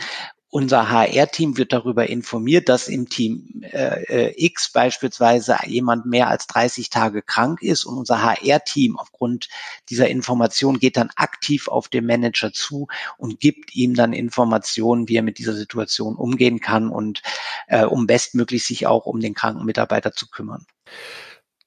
[0.54, 6.46] Unser HR-Team wird darüber informiert, dass im Team äh, äh X beispielsweise jemand mehr als
[6.46, 9.48] 30 Tage krank ist und unser HR-Team aufgrund
[9.88, 15.16] dieser Information geht dann aktiv auf den Manager zu und gibt ihm dann Informationen, wie
[15.16, 17.22] er mit dieser Situation umgehen kann und
[17.68, 20.66] äh, um bestmöglich sich auch um den kranken Mitarbeiter zu kümmern.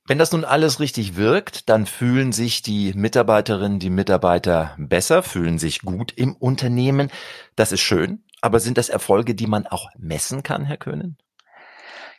[0.08, 5.58] Wenn das nun alles richtig wirkt, dann fühlen sich die Mitarbeiterinnen, die Mitarbeiter besser, fühlen
[5.58, 7.10] sich gut im Unternehmen.
[7.56, 8.24] Das ist schön.
[8.40, 11.18] Aber sind das Erfolge, die man auch messen kann, Herr Köhnen?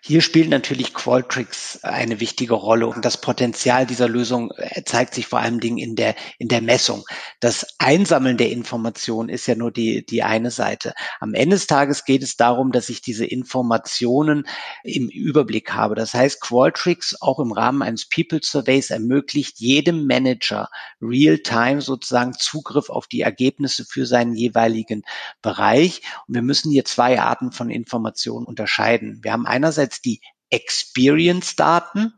[0.08, 5.26] Hier spielt natürlich Qualtrics eine wichtige Rolle und das Potenzial dieser Lösung äh, zeigt sich
[5.26, 7.02] vor allen Dingen in der, in der Messung.
[7.40, 10.94] Das Einsammeln der Informationen ist ja nur die, die eine Seite.
[11.18, 14.46] Am Ende des Tages geht es darum, dass ich diese Informationen
[14.84, 15.96] im Überblick habe.
[15.96, 20.68] Das heißt, Qualtrics auch im Rahmen eines People Surveys ermöglicht jedem Manager
[21.02, 25.02] real-time sozusagen Zugriff auf die Ergebnisse für seinen jeweiligen
[25.42, 26.02] Bereich.
[26.28, 29.18] Und wir müssen hier zwei Arten von Informationen unterscheiden.
[29.24, 32.12] Wir haben einerseits einerseits die Experience-Daten,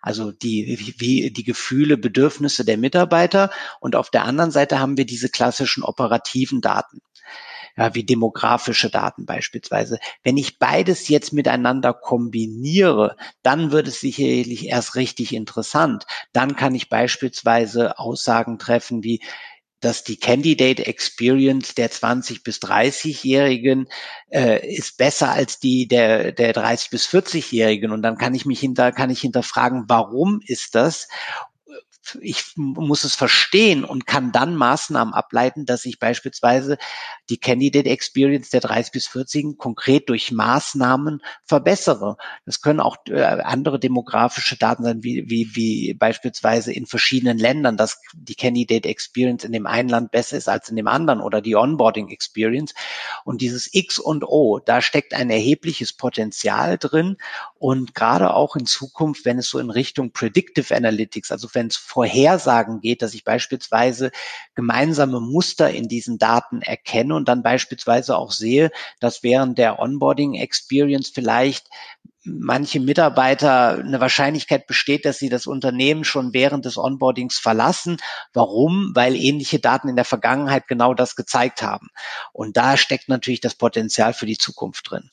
[0.00, 5.06] also die, wie, die Gefühle, Bedürfnisse der Mitarbeiter und auf der anderen Seite haben wir
[5.06, 7.00] diese klassischen operativen Daten.
[7.76, 9.98] Ja, wie demografische Daten beispielsweise.
[10.22, 16.06] Wenn ich beides jetzt miteinander kombiniere, dann wird es sicherlich erst richtig interessant.
[16.32, 19.20] Dann kann ich beispielsweise Aussagen treffen wie,
[19.84, 23.88] dass die Candidate Experience der 20 bis 30-Jährigen
[24.30, 28.60] äh, ist besser als die der der 30 bis 40-Jährigen und dann kann ich mich
[28.60, 31.08] hinter kann ich hinterfragen, warum ist das
[32.20, 36.78] ich muss es verstehen und kann dann Maßnahmen ableiten, dass ich beispielsweise
[37.30, 42.16] die Candidate Experience der 30 bis 40 konkret durch Maßnahmen verbessere.
[42.46, 47.76] Das können auch äh, andere demografische Daten sein, wie, wie, wie beispielsweise in verschiedenen Ländern,
[47.76, 51.40] dass die Candidate Experience in dem einen Land besser ist als in dem anderen oder
[51.40, 52.74] die Onboarding Experience.
[53.24, 57.16] Und dieses X und O, da steckt ein erhebliches Potenzial drin.
[57.58, 61.76] Und gerade auch in Zukunft, wenn es so in Richtung Predictive Analytics, also wenn es
[61.94, 64.10] Vorhersagen geht, dass ich beispielsweise
[64.56, 70.34] gemeinsame Muster in diesen Daten erkenne und dann beispielsweise auch sehe, dass während der Onboarding
[70.34, 71.68] Experience vielleicht
[72.24, 77.98] manche Mitarbeiter eine Wahrscheinlichkeit besteht, dass sie das Unternehmen schon während des Onboardings verlassen.
[78.32, 78.90] Warum?
[78.94, 81.88] Weil ähnliche Daten in der Vergangenheit genau das gezeigt haben.
[82.32, 85.10] Und da steckt natürlich das Potenzial für die Zukunft drin.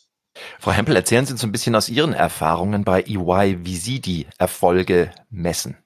[0.59, 4.25] Frau Hempel, erzählen Sie uns ein bisschen aus Ihren Erfahrungen bei EY, wie Sie die
[4.39, 5.77] Erfolge messen.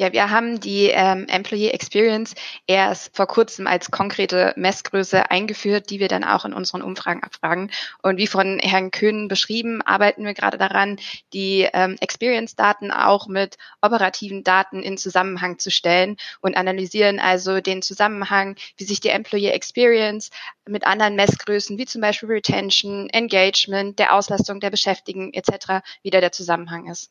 [0.00, 2.34] Ja, wir haben die ähm, Employee Experience
[2.66, 7.70] erst vor kurzem als konkrete Messgröße eingeführt, die wir dann auch in unseren Umfragen abfragen.
[8.02, 10.98] Und wie von Herrn Köhn beschrieben, arbeiten wir gerade daran,
[11.34, 17.82] die ähm, Experience-Daten auch mit operativen Daten in Zusammenhang zu stellen und analysieren also den
[17.82, 20.30] Zusammenhang, wie sich die Employee Experience
[20.66, 25.84] mit anderen Messgrößen wie zum Beispiel Retention, Engagement, der Auslastung der Beschäftigten etc.
[26.02, 27.10] wieder der Zusammenhang ist.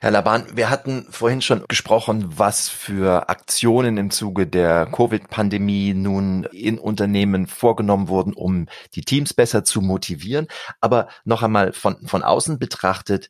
[0.00, 6.44] Herr Laban, wir hatten vorhin schon gesprochen, was für Aktionen im Zuge der Covid-Pandemie nun
[6.52, 10.46] in Unternehmen vorgenommen wurden, um die Teams besser zu motivieren.
[10.80, 13.28] Aber noch einmal von, von außen betrachtet,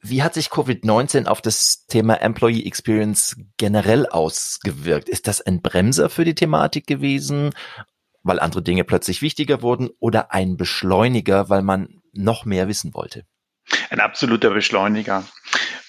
[0.00, 5.08] wie hat sich Covid-19 auf das Thema Employee Experience generell ausgewirkt?
[5.08, 7.50] Ist das ein Bremser für die Thematik gewesen,
[8.22, 13.24] weil andere Dinge plötzlich wichtiger wurden oder ein Beschleuniger, weil man noch mehr wissen wollte?
[13.90, 15.24] Ein absoluter Beschleuniger.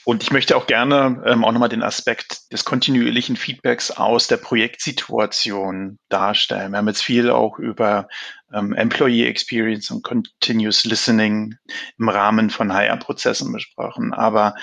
[0.06, 4.38] Und ich möchte auch gerne ähm, auch nochmal den Aspekt des kontinuierlichen Feedbacks aus der
[4.38, 6.72] Projektsituation darstellen.
[6.72, 8.08] Wir haben jetzt viel auch über
[8.52, 11.56] ähm, Employee Experience und Continuous Listening
[12.00, 14.14] im Rahmen von HR-Prozessen besprochen.
[14.14, 14.56] Aber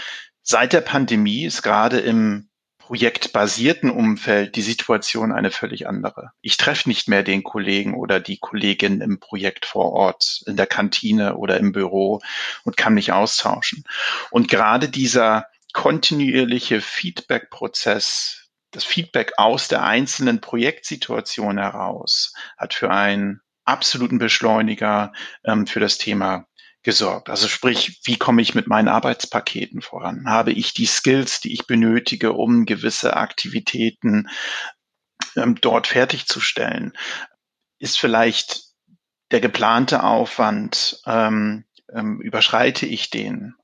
[0.42, 2.48] seit der Pandemie ist gerade im
[2.86, 6.30] projektbasierten Umfeld die Situation eine völlig andere.
[6.40, 10.68] Ich treffe nicht mehr den Kollegen oder die Kollegin im Projekt vor Ort, in der
[10.68, 12.20] Kantine oder im Büro
[12.62, 13.82] und kann mich austauschen.
[14.30, 23.40] Und gerade dieser kontinuierliche Feedback-Prozess, das Feedback aus der einzelnen Projektsituation heraus, hat für ein
[23.64, 26.46] absoluten Beschleuniger ähm, für das Thema
[26.86, 27.28] gesorgt.
[27.28, 30.26] Also sprich, wie komme ich mit meinen Arbeitspaketen voran?
[30.26, 34.28] Habe ich die Skills, die ich benötige, um gewisse Aktivitäten
[35.34, 36.92] ähm, dort fertigzustellen?
[37.80, 38.62] Ist vielleicht
[39.32, 43.56] der geplante Aufwand, ähm, ähm, überschreite ich den?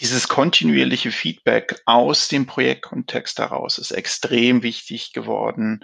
[0.00, 5.82] Dieses kontinuierliche Feedback aus dem Projektkontext heraus ist extrem wichtig geworden,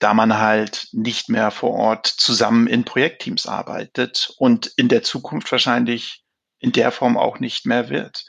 [0.00, 5.52] da man halt nicht mehr vor Ort zusammen in Projektteams arbeitet und in der Zukunft
[5.52, 6.23] wahrscheinlich
[6.64, 8.24] in der Form auch nicht mehr wird.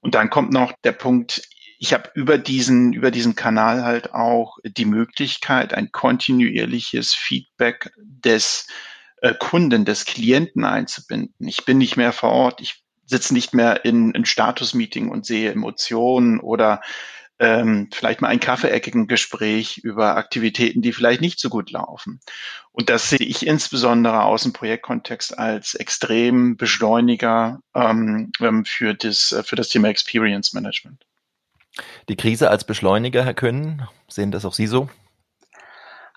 [0.00, 4.58] Und dann kommt noch der Punkt, ich habe über diesen, über diesen Kanal halt auch
[4.62, 8.66] die Möglichkeit, ein kontinuierliches Feedback des
[9.22, 11.48] äh, Kunden, des Klienten einzubinden.
[11.48, 15.50] Ich bin nicht mehr vor Ort, ich sitze nicht mehr in, in Status-Meeting und sehe
[15.50, 16.82] Emotionen oder
[17.40, 22.20] ähm, vielleicht mal ein kaffeeeckigen Gespräch über Aktivitäten, die vielleicht nicht so gut laufen.
[22.70, 29.32] Und das sehe ich insbesondere aus dem Projektkontext als extrem Beschleuniger ähm, ähm für, das,
[29.32, 31.04] äh, für das Thema Experience Management.
[32.08, 34.90] Die Krise als Beschleuniger, Herr Können, sehen das auch Sie so?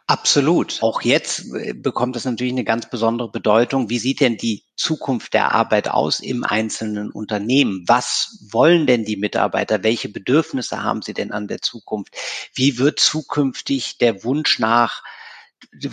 [0.08, 0.80] Absolut.
[0.82, 3.90] Auch jetzt äh, bekommt es natürlich eine ganz besondere Bedeutung.
[3.90, 7.86] Wie sieht denn die Zukunft der Arbeit aus im einzelnen Unternehmen?
[7.88, 9.82] Was wollen denn die Mitarbeiter?
[9.84, 12.16] Welche Bedürfnisse haben sie denn an der Zukunft?
[12.54, 15.04] Wie wird zukünftig der Wunsch nach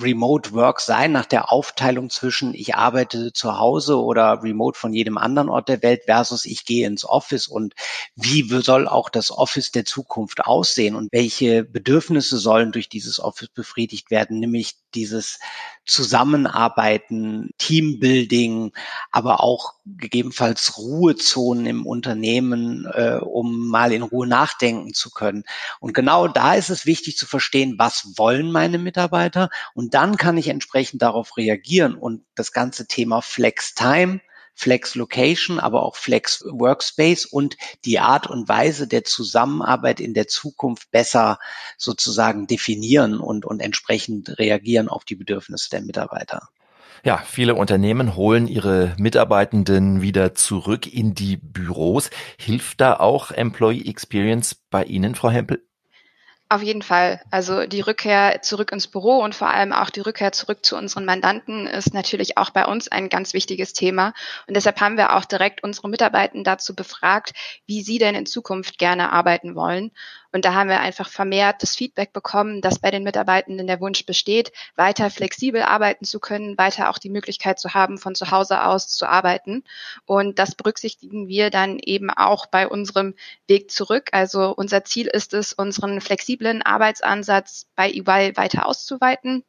[0.02, 5.18] Remote Work sein nach der Aufteilung zwischen ich arbeite zu Hause oder remote von jedem
[5.18, 7.74] anderen Ort der Welt versus ich gehe ins Office und
[8.16, 13.48] wie soll auch das Office der Zukunft aussehen und welche Bedürfnisse sollen durch dieses Office
[13.48, 15.38] befriedigt werden, nämlich dieses
[15.86, 18.72] Zusammenarbeiten, Teambuilding,
[19.10, 25.44] aber auch gegebenenfalls Ruhezonen im Unternehmen, äh, um mal in Ruhe nachdenken zu können.
[25.80, 30.36] Und genau da ist es wichtig zu verstehen, was wollen meine Mitarbeiter und dann kann
[30.36, 34.20] ich entsprechend darauf reagieren und das ganze Thema Flex Time
[34.60, 40.28] Flex Location, aber auch Flex Workspace und die Art und Weise der Zusammenarbeit in der
[40.28, 41.38] Zukunft besser
[41.78, 46.50] sozusagen definieren und, und entsprechend reagieren auf die Bedürfnisse der Mitarbeiter.
[47.02, 52.10] Ja, viele Unternehmen holen ihre Mitarbeitenden wieder zurück in die Büros.
[52.38, 55.64] Hilft da auch Employee Experience bei Ihnen, Frau Hempel?
[56.52, 57.22] Auf jeden Fall.
[57.30, 61.04] Also die Rückkehr zurück ins Büro und vor allem auch die Rückkehr zurück zu unseren
[61.06, 64.12] Mandanten ist natürlich auch bei uns ein ganz wichtiges Thema.
[64.48, 67.32] Und deshalb haben wir auch direkt unsere Mitarbeitenden dazu befragt,
[67.66, 69.92] wie sie denn in Zukunft gerne arbeiten wollen.
[70.32, 74.06] Und da haben wir einfach vermehrt das Feedback bekommen, dass bei den Mitarbeitenden der Wunsch
[74.06, 78.64] besteht, weiter flexibel arbeiten zu können, weiter auch die Möglichkeit zu haben, von zu Hause
[78.64, 79.64] aus zu arbeiten.
[80.06, 83.14] Und das berücksichtigen wir dann eben auch bei unserem
[83.48, 84.10] Weg zurück.
[84.12, 89.44] Also unser Ziel ist es, unseren flexiblen Arbeitsansatz bei EY weiter auszuweiten,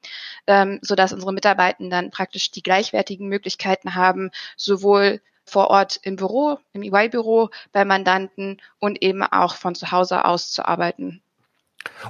[0.47, 6.59] ähm, sodass unsere Mitarbeitenden dann praktisch die gleichwertigen Möglichkeiten haben, sowohl vor Ort im Büro,
[6.73, 11.21] im EY-Büro bei Mandanten und eben auch von zu Hause aus zu arbeiten.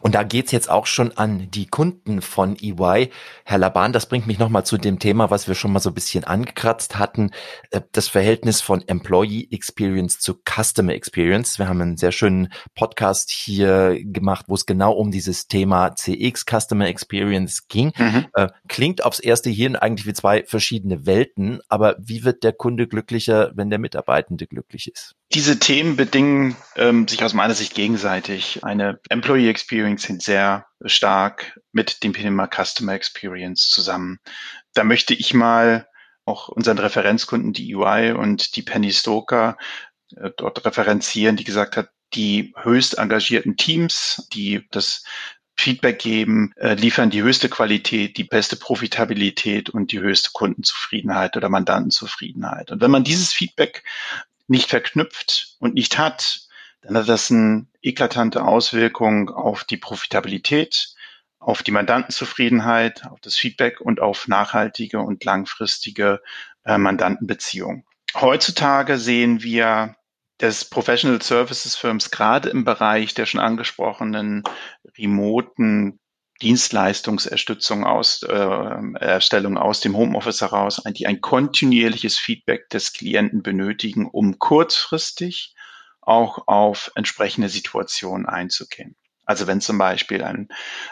[0.02, 3.10] Und da geht's jetzt auch schon an die Kunden von EY.
[3.44, 5.94] Herr Laban, das bringt mich nochmal zu dem Thema, was wir schon mal so ein
[5.94, 7.32] bisschen angekratzt hatten,
[7.72, 11.60] äh, das Verhältnis von Employee Experience zu Customer Experience.
[11.60, 16.46] Wir haben einen sehr schönen Podcast hier gemacht, wo es genau um dieses Thema CX,
[16.46, 17.92] Customer Experience ging.
[17.98, 18.28] Mhm.
[18.34, 22.88] Äh, klingt aufs erste Hirn eigentlich wie zwei verschiedene Welten, aber wie wird der Kunde
[22.88, 25.16] glücklicher, wenn der Mitarbeitende glücklich ist?
[25.34, 28.66] Diese Themen bedingen ähm, sich aus meiner Sicht gegenseitig.
[28.66, 34.20] Eine Employee Experience hängt sehr stark mit dem Thema Customer Experience zusammen.
[34.74, 35.88] Da möchte ich mal
[36.26, 39.58] auch unseren Referenzkunden, die UI und die Penny Stoker,
[40.18, 45.04] äh, dort referenzieren, die gesagt hat, die höchst engagierten Teams, die das
[45.56, 51.50] Feedback geben, äh, liefern die höchste Qualität, die beste Profitabilität und die höchste Kundenzufriedenheit oder
[51.50, 52.72] Mandantenzufriedenheit.
[52.72, 53.84] Und wenn man dieses Feedback
[54.52, 56.42] nicht verknüpft und nicht hat,
[56.82, 60.94] dann hat das eine eklatante Auswirkung auf die Profitabilität,
[61.40, 66.22] auf die Mandantenzufriedenheit, auf das Feedback und auf nachhaltige und langfristige
[66.66, 67.86] äh, Mandantenbeziehungen.
[68.14, 69.96] Heutzutage sehen wir,
[70.38, 74.44] dass Professional Services Firms gerade im Bereich der schon angesprochenen
[74.98, 76.01] remoten
[76.42, 84.08] Dienstleistungserstützung aus äh, Erstellung aus dem Homeoffice heraus, die ein kontinuierliches Feedback des Klienten benötigen,
[84.08, 85.56] um kurzfristig
[86.02, 88.96] auch auf entsprechende Situationen einzugehen.
[89.26, 90.50] Also wenn zum Beispiel ein,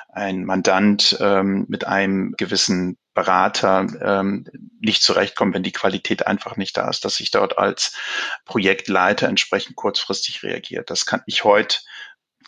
[0.07, 4.45] ein Mandant ähm, mit einem gewissen Berater ähm,
[4.79, 7.97] nicht zurechtkommt, wenn die Qualität einfach nicht da ist, dass sich dort als
[8.45, 10.89] Projektleiter entsprechend kurzfristig reagiert.
[10.89, 11.79] Das kann ich heute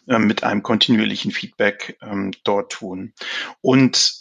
[0.05, 3.13] mit einem kontinuierlichen Feedback ähm, dort tun.
[3.61, 4.13] Und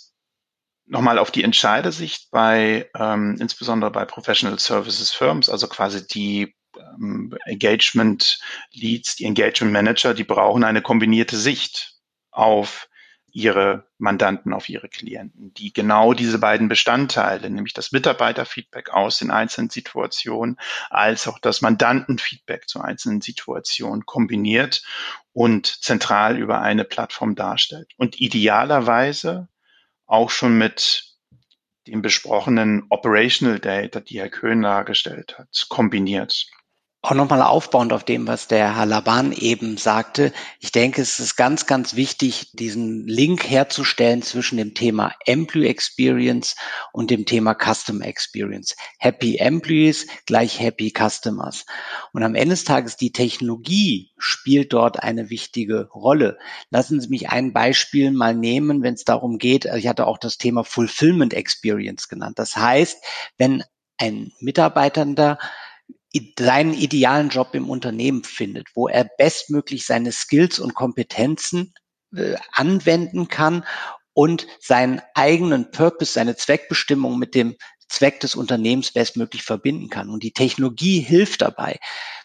[0.87, 7.35] nochmal auf die Entscheidersicht bei, ähm, insbesondere bei Professional Services Firms, also quasi die ähm,
[7.47, 8.41] Engagement
[8.72, 11.95] Leads, die Engagement Manager, die brauchen eine kombinierte Sicht
[12.31, 12.89] auf
[13.33, 19.31] ihre Mandanten, auf ihre Klienten, die genau diese beiden Bestandteile, nämlich das Mitarbeiterfeedback aus den
[19.31, 20.59] einzelnen Situationen,
[20.89, 24.83] als auch das Mandantenfeedback zu einzelnen Situationen kombiniert
[25.33, 27.93] und zentral über eine Plattform darstellt.
[27.97, 29.49] Und idealerweise
[30.07, 31.11] auch schon mit
[31.87, 36.47] dem besprochenen Operational Data, die Herr Köhn dargestellt hat, kombiniert.
[37.03, 40.35] Auch nochmal aufbauend auf dem, was der Herr Laban eben sagte.
[40.59, 46.57] Ich denke, es ist ganz, ganz wichtig, diesen Link herzustellen zwischen dem Thema Employee Experience
[46.93, 48.77] und dem Thema Customer Experience.
[48.99, 51.65] Happy Employees gleich Happy Customers.
[52.13, 56.39] Und am Ende des Tages die Technologie spielt dort eine wichtige Rolle.
[56.69, 59.65] Lassen Sie mich ein Beispiel mal nehmen, wenn es darum geht.
[59.65, 62.39] Ich hatte auch das Thema Fulfillment Experience genannt.
[62.39, 63.03] Das heißt,
[63.39, 63.65] wenn
[63.97, 65.39] ein Mitarbeitender
[66.39, 71.75] seinen idealen Job im Unternehmen findet, wo er bestmöglich seine Skills und Kompetenzen
[72.15, 73.65] äh, anwenden kann
[74.13, 77.57] und seinen eigenen Purpose, seine Zweckbestimmung mit dem
[77.89, 80.11] Zweck des Unternehmens bestmöglich verbinden kann.
[80.11, 81.79] Und die Technologie hilft dabei.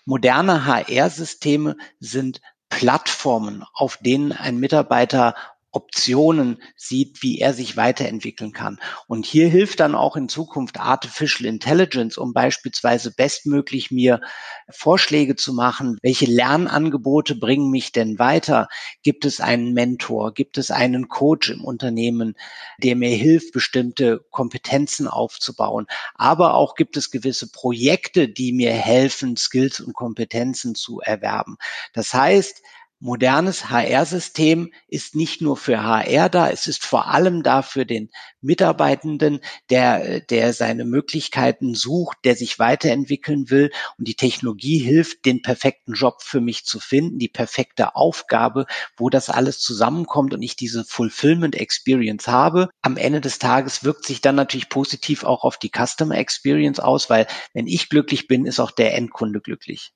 [0.06, 5.36] Moderne HR-Systeme sind Plattformen, auf denen ein Mitarbeiter
[5.76, 8.80] Optionen sieht, wie er sich weiterentwickeln kann.
[9.08, 14.22] Und hier hilft dann auch in Zukunft Artificial Intelligence, um beispielsweise bestmöglich mir
[14.70, 18.68] Vorschläge zu machen, welche Lernangebote bringen mich denn weiter?
[19.04, 20.34] Gibt es einen Mentor?
[20.34, 22.36] Gibt es einen Coach im Unternehmen,
[22.82, 25.88] der mir hilft, bestimmte Kompetenzen aufzubauen?
[26.16, 31.58] Aber auch gibt es gewisse Projekte, die mir helfen, Skills und Kompetenzen zu erwerben.
[31.94, 32.62] Das heißt,
[33.06, 38.10] modernes HR-System ist nicht nur für HR da, es ist vor allem da für den
[38.42, 43.72] Mitarbeitenden, der, der seine Möglichkeiten sucht, der sich weiterentwickeln will.
[44.00, 48.66] Und die Technologie hilft, den perfekten Job für mich zu finden, die perfekte Aufgabe,
[48.98, 52.70] wo das alles zusammenkommt und ich diese Fulfillment Experience habe.
[52.82, 57.12] Am Ende des Tages wirkt sich dann natürlich positiv auch auf die Customer Experience aus,
[57.12, 59.94] weil wenn ich glücklich bin, ist auch der Endkunde glücklich.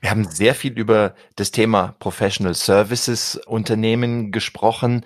[0.00, 5.04] Wir haben sehr viel über das Thema Professional Services Unternehmen gesprochen.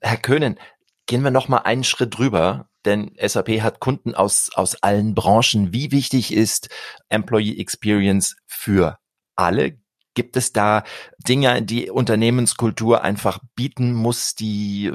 [0.00, 0.58] Herr Köhnen,
[1.06, 5.72] gehen wir noch mal einen Schritt drüber, denn SAP hat Kunden aus, aus allen Branchen.
[5.72, 6.68] Wie wichtig ist
[7.08, 8.98] Employee Experience für
[9.34, 9.78] alle?
[10.14, 10.82] Gibt es da
[11.28, 14.92] Dinge, die Unternehmenskultur einfach bieten muss, die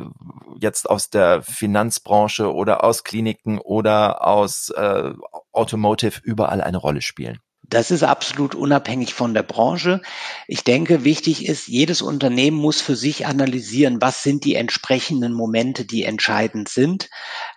[0.59, 5.13] jetzt aus der Finanzbranche oder aus Kliniken oder aus äh,
[5.51, 7.39] Automotive überall eine Rolle spielen?
[7.73, 10.03] Das ist absolut unabhängig von der Branche.
[10.47, 15.83] Ich denke, wichtig ist, jedes Unternehmen muss für sich analysieren, was sind die entsprechenden Momente,
[15.83, 17.09] die entscheidend sind.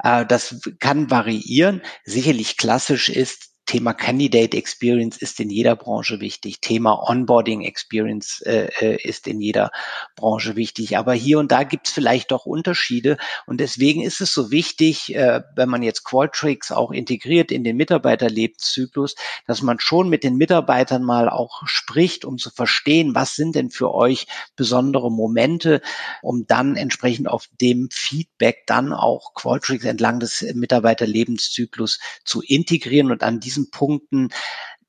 [0.02, 1.82] Äh, das kann variieren.
[2.04, 6.60] Sicherlich klassisch ist, Thema Candidate Experience ist in jeder Branche wichtig.
[6.60, 9.72] Thema Onboarding Experience äh, äh, ist in jeder
[10.14, 10.96] Branche wichtig.
[10.96, 13.16] Aber hier und da gibt es vielleicht doch Unterschiede.
[13.46, 17.76] Und deswegen ist es so wichtig, äh, wenn man jetzt Qualtrics auch integriert in den
[17.76, 23.56] Mitarbeiterlebenszyklus, dass man schon mit den Mitarbeitern mal auch spricht, um zu verstehen, was sind
[23.56, 25.82] denn für euch besondere Momente,
[26.22, 33.24] um dann entsprechend auf dem Feedback dann auch Qualtrics entlang des Mitarbeiterlebenszyklus zu integrieren und
[33.24, 34.28] an diesem diesen Punkten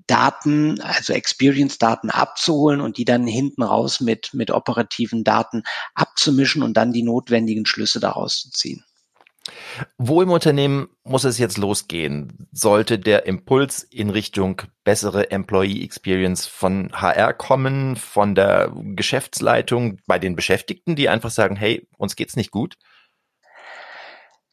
[0.07, 5.63] Daten, also Experience-Daten abzuholen und die dann hinten raus mit, mit operativen Daten
[5.95, 8.85] abzumischen und dann die notwendigen Schlüsse daraus zu ziehen.
[9.97, 12.47] Wo im Unternehmen muss es jetzt losgehen?
[12.51, 20.19] Sollte der Impuls in Richtung bessere Employee Experience von HR kommen, von der Geschäftsleitung, bei
[20.19, 22.77] den Beschäftigten, die einfach sagen, hey, uns geht's nicht gut?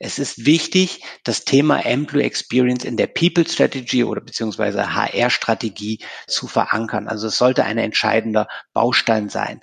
[0.04, 6.04] Es ist wichtig, das Thema Employee Experience in der People Strategy oder beziehungsweise HR Strategie
[6.26, 7.08] zu verankern.
[7.08, 9.62] Also es sollte ein entscheidender Baustein sein.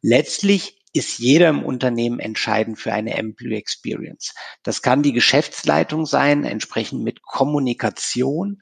[0.00, 4.32] Letztlich ist jeder im Unternehmen entscheidend für eine Employee Experience.
[4.62, 8.60] Das kann die Geschäftsleitung sein, entsprechend mit Kommunikation,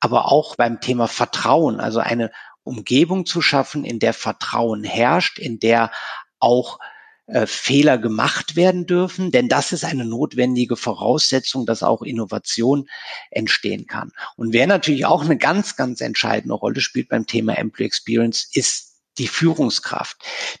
[0.00, 2.32] aber auch beim Thema Vertrauen, also eine
[2.64, 5.92] Umgebung zu schaffen, in der Vertrauen herrscht, in der
[6.40, 6.80] auch
[7.26, 12.88] äh, Fehler gemacht werden dürfen, denn das ist eine notwendige Voraussetzung, dass auch Innovation
[13.30, 14.12] entstehen kann.
[14.36, 18.95] Und wer natürlich auch eine ganz, ganz entscheidende Rolle spielt beim Thema Employee Experience, ist
[19.18, 20.16] die Führungskraft.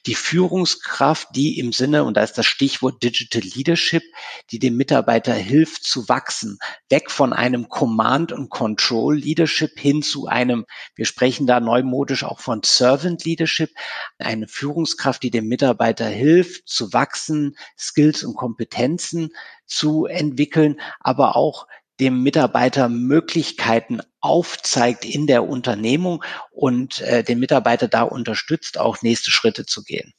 [0.06, 4.02] Die Führungskraft, die im Sinne, und da ist das Stichwort Digital Leadership,
[4.50, 10.64] die dem Mitarbeiter hilft zu wachsen, weg von einem Command- und Control-Leadership hin zu einem,
[10.94, 13.70] wir sprechen da neumodisch auch von Servant Leadership,
[14.18, 19.30] eine Führungskraft, die dem Mitarbeiter hilft zu wachsen, Skills und Kompetenzen
[19.66, 21.66] zu entwickeln, aber auch
[22.00, 29.30] dem Mitarbeiter Möglichkeiten aufzeigt in der Unternehmung und äh, den Mitarbeiter da unterstützt, auch nächste
[29.30, 30.12] Schritte zu gehen.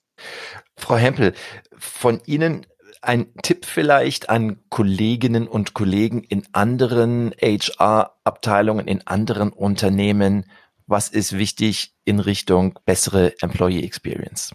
[0.75, 1.33] Frau Hempel,
[1.77, 2.65] von Ihnen
[3.01, 10.45] ein Tipp vielleicht an Kolleginnen und Kollegen in anderen HR-Abteilungen, in anderen Unternehmen.
[10.87, 14.53] Was ist wichtig in Richtung bessere Employee Experience?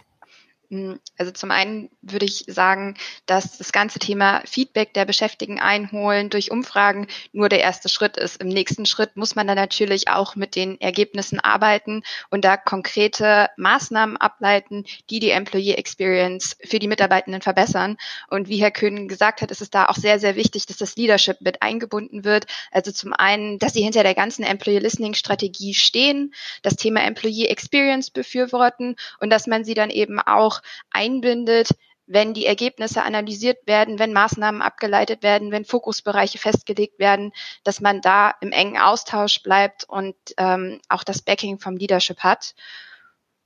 [0.73, 2.95] Hm, also zum einen würde ich sagen,
[3.27, 8.41] dass das ganze Thema Feedback der Beschäftigten einholen durch Umfragen nur der erste Schritt ist.
[8.41, 12.01] Im nächsten Schritt muss man dann natürlich auch mit den Ergebnissen arbeiten
[12.31, 17.97] und da konkrete Maßnahmen ableiten, die die Employee Experience für die Mitarbeitenden verbessern.
[18.29, 20.95] Und wie Herr Köhn gesagt hat, ist es da auch sehr, sehr wichtig, dass das
[20.95, 22.47] Leadership mit eingebunden wird.
[22.71, 27.45] Also zum einen, dass sie hinter der ganzen Employee Listening Strategie stehen, das Thema Employee
[27.45, 31.69] Experience befürworten und dass man sie dann eben auch einbindet,
[32.05, 37.31] wenn die Ergebnisse analysiert werden, wenn Maßnahmen abgeleitet werden, wenn Fokusbereiche festgelegt werden,
[37.63, 42.55] dass man da im engen Austausch bleibt und ähm, auch das Backing vom Leadership hat.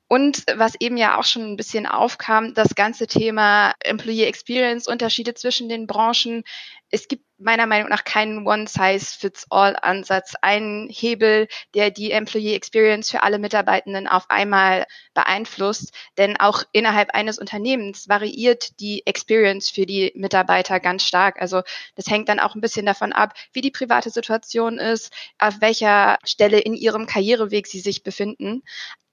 [0.10, 5.34] Und was eben ja auch schon ein bisschen aufkam, das ganze Thema Employee Experience, Unterschiede
[5.34, 6.44] zwischen den Branchen.
[6.90, 13.40] Es gibt meiner Meinung nach keinen One-Size-Fits-All-Ansatz, einen Hebel, der die Employee Experience für alle
[13.40, 15.94] Mitarbeitenden auf einmal beeinflusst.
[16.18, 21.42] Denn auch innerhalb eines Unternehmens variiert die Experience für die Mitarbeiter ganz stark.
[21.42, 21.62] Also
[21.96, 26.18] das hängt dann auch ein bisschen davon ab, wie die private Situation ist, auf welcher
[26.24, 28.64] Stelle in ihrem Karriereweg sie sich befinden.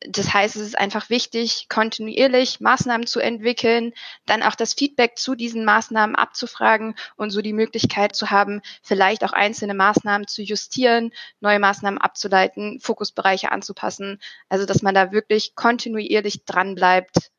[0.06, 3.94] Das heißt, es ist einfach wichtig, kontinuierlich Maßnahmen zu entwickeln,
[4.26, 9.24] dann auch das Feedback zu diesen Maßnahmen abzufragen und so die Möglichkeit zu haben, vielleicht
[9.24, 14.20] auch einzelne Maßnahmen zu justieren, neue Maßnahmen abzuleiten, Fokusbereiche anzupassen.
[14.48, 17.30] Also, dass man da wirklich kontinuierlich dran bleibt.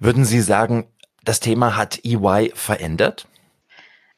[0.00, 0.88] Würden Sie sagen,
[1.24, 3.26] das Thema hat EY verändert?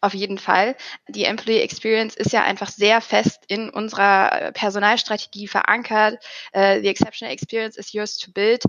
[0.03, 0.77] Auf jeden Fall.
[1.09, 6.23] Die Employee Experience ist ja einfach sehr fest in unserer Personalstrategie verankert.
[6.55, 8.63] Uh, the exceptional experience is yours to build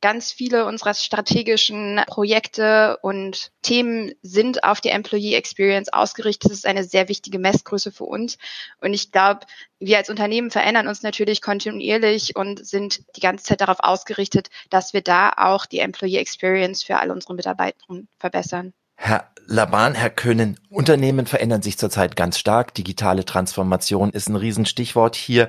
[0.00, 6.50] ganz viele unserer strategischen Projekte und Themen sind auf die Employee Experience ausgerichtet.
[6.50, 8.38] Das ist eine sehr wichtige Messgröße für uns.
[8.80, 9.40] Und ich glaube,
[9.78, 14.92] wir als Unternehmen verändern uns natürlich kontinuierlich und sind die ganze Zeit darauf ausgerichtet, dass
[14.92, 17.76] wir da auch die Employee Experience für alle unsere Mitarbeiter
[18.18, 18.72] verbessern.
[18.96, 22.74] Herr Laban, Herr Köhnen, Unternehmen verändern sich zurzeit ganz stark.
[22.74, 25.48] Digitale Transformation ist ein Riesenstichwort hier.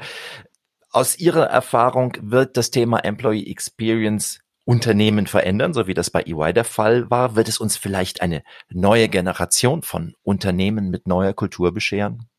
[0.90, 6.54] Aus Ihrer Erfahrung wird das Thema Employee Experience Unternehmen verändern, so wie das bei EY
[6.54, 7.36] der Fall war?
[7.36, 12.30] Wird es uns vielleicht eine neue Generation von Unternehmen mit neuer Kultur bescheren?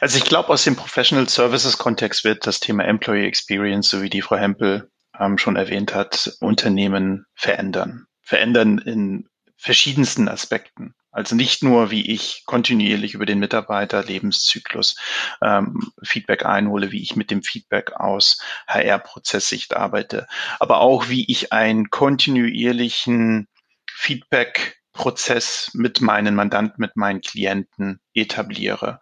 [0.00, 4.10] Also ich glaube, aus dem Professional Services Kontext wird das Thema Employee Experience, so wie
[4.10, 8.06] die Frau Hempel ähm, schon erwähnt hat, Unternehmen verändern.
[8.22, 10.94] Verändern in verschiedensten Aspekten.
[11.12, 14.96] Also nicht nur, wie ich kontinuierlich über den Mitarbeiterlebenszyklus
[15.42, 20.28] ähm, Feedback einhole, wie ich mit dem Feedback aus HR-Prozesssicht arbeite,
[20.60, 23.48] aber auch, wie ich einen kontinuierlichen
[23.92, 29.00] Feedback-Prozess mit meinen Mandanten, mit meinen Klienten etabliere.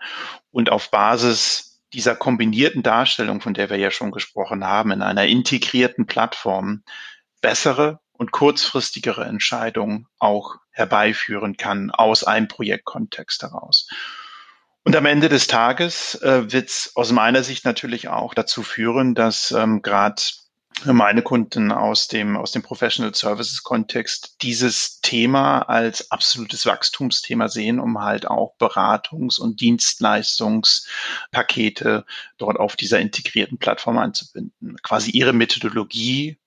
[0.50, 5.26] Und auf Basis dieser kombinierten Darstellung, von der wir ja schon gesprochen haben, in einer
[5.26, 6.82] integrierten Plattform
[7.40, 13.88] bessere und kurzfristigere Entscheidungen auch herbeiführen kann aus einem Projektkontext heraus.
[14.84, 19.14] Und am Ende des Tages äh, wird es aus meiner Sicht natürlich auch dazu führen,
[19.14, 20.22] dass ähm, gerade
[20.84, 27.80] meine Kunden aus dem, aus dem Professional Services Kontext dieses Thema als absolutes Wachstumsthema sehen,
[27.80, 32.04] um halt auch Beratungs- und Dienstleistungspakete
[32.36, 34.76] dort auf dieser integrierten Plattform anzubinden.
[34.82, 36.38] Quasi ihre Methodologie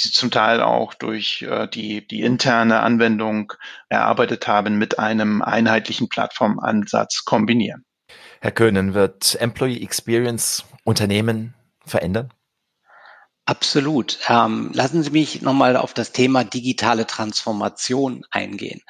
[0.00, 3.52] sie zum Teil auch durch äh, die, die interne Anwendung
[3.88, 7.84] erarbeitet haben, mit einem einheitlichen Plattformansatz kombinieren.
[8.40, 12.32] Herr Köhnen, wird Employee Experience Unternehmen verändern?
[13.44, 14.18] Absolut.
[14.28, 18.80] Ähm, lassen Sie mich nochmal auf das Thema digitale Transformation eingehen.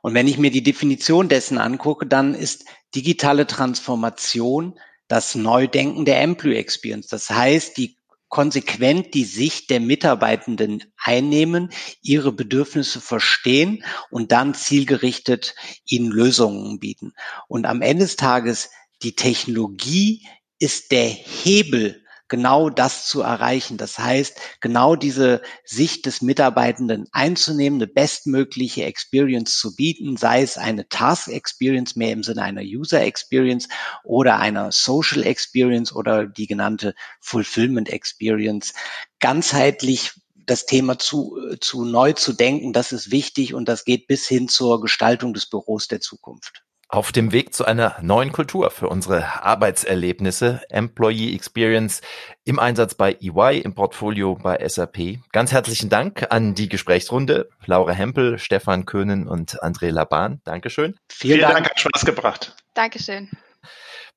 [0.00, 2.64] Und wenn ich mir die Definition dessen angucke, dann ist
[2.94, 7.08] digitale Transformation das Neudenken der Employee Experience.
[7.08, 7.95] Das heißt, die
[8.28, 11.70] konsequent die Sicht der Mitarbeitenden einnehmen,
[12.02, 15.54] ihre Bedürfnisse verstehen und dann zielgerichtet
[15.84, 17.12] ihnen Lösungen bieten.
[17.48, 18.70] Und am Ende des Tages,
[19.02, 20.26] die Technologie
[20.58, 23.76] ist der Hebel genau das zu erreichen.
[23.76, 30.58] Das heißt, genau diese Sicht des Mitarbeitenden einzunehmen, eine bestmögliche Experience zu bieten, sei es
[30.58, 33.68] eine Task Experience mehr im Sinne einer User Experience
[34.04, 38.74] oder einer Social Experience oder die genannte Fulfillment Experience.
[39.20, 44.26] Ganzheitlich das Thema zu, zu neu zu denken, das ist wichtig und das geht bis
[44.26, 46.65] hin zur Gestaltung des Büros der Zukunft.
[46.88, 52.00] Auf dem Weg zu einer neuen Kultur für unsere Arbeitserlebnisse, Employee Experience
[52.44, 55.18] im Einsatz bei EY, im Portfolio bei SAP.
[55.32, 57.48] Ganz herzlichen Dank an die Gesprächsrunde.
[57.64, 60.40] Laura Hempel, Stefan Köhnen und André Laban.
[60.44, 60.94] Dankeschön.
[61.08, 61.54] Vielen, Vielen Dank.
[61.54, 62.56] Dank, hat Spaß gebracht.
[62.74, 63.30] Dankeschön.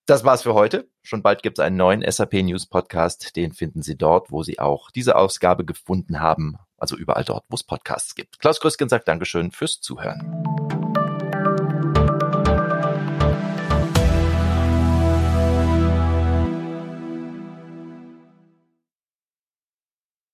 [0.06, 0.88] Das war's für heute.
[1.02, 3.36] Schon bald gibt es einen neuen SAP News Podcast.
[3.36, 6.58] Den finden Sie dort, wo Sie auch diese Ausgabe gefunden haben.
[6.78, 8.40] Also überall dort, wo es Podcasts gibt.
[8.40, 10.59] Klaus Krüsken sagt Dankeschön fürs Zuhören.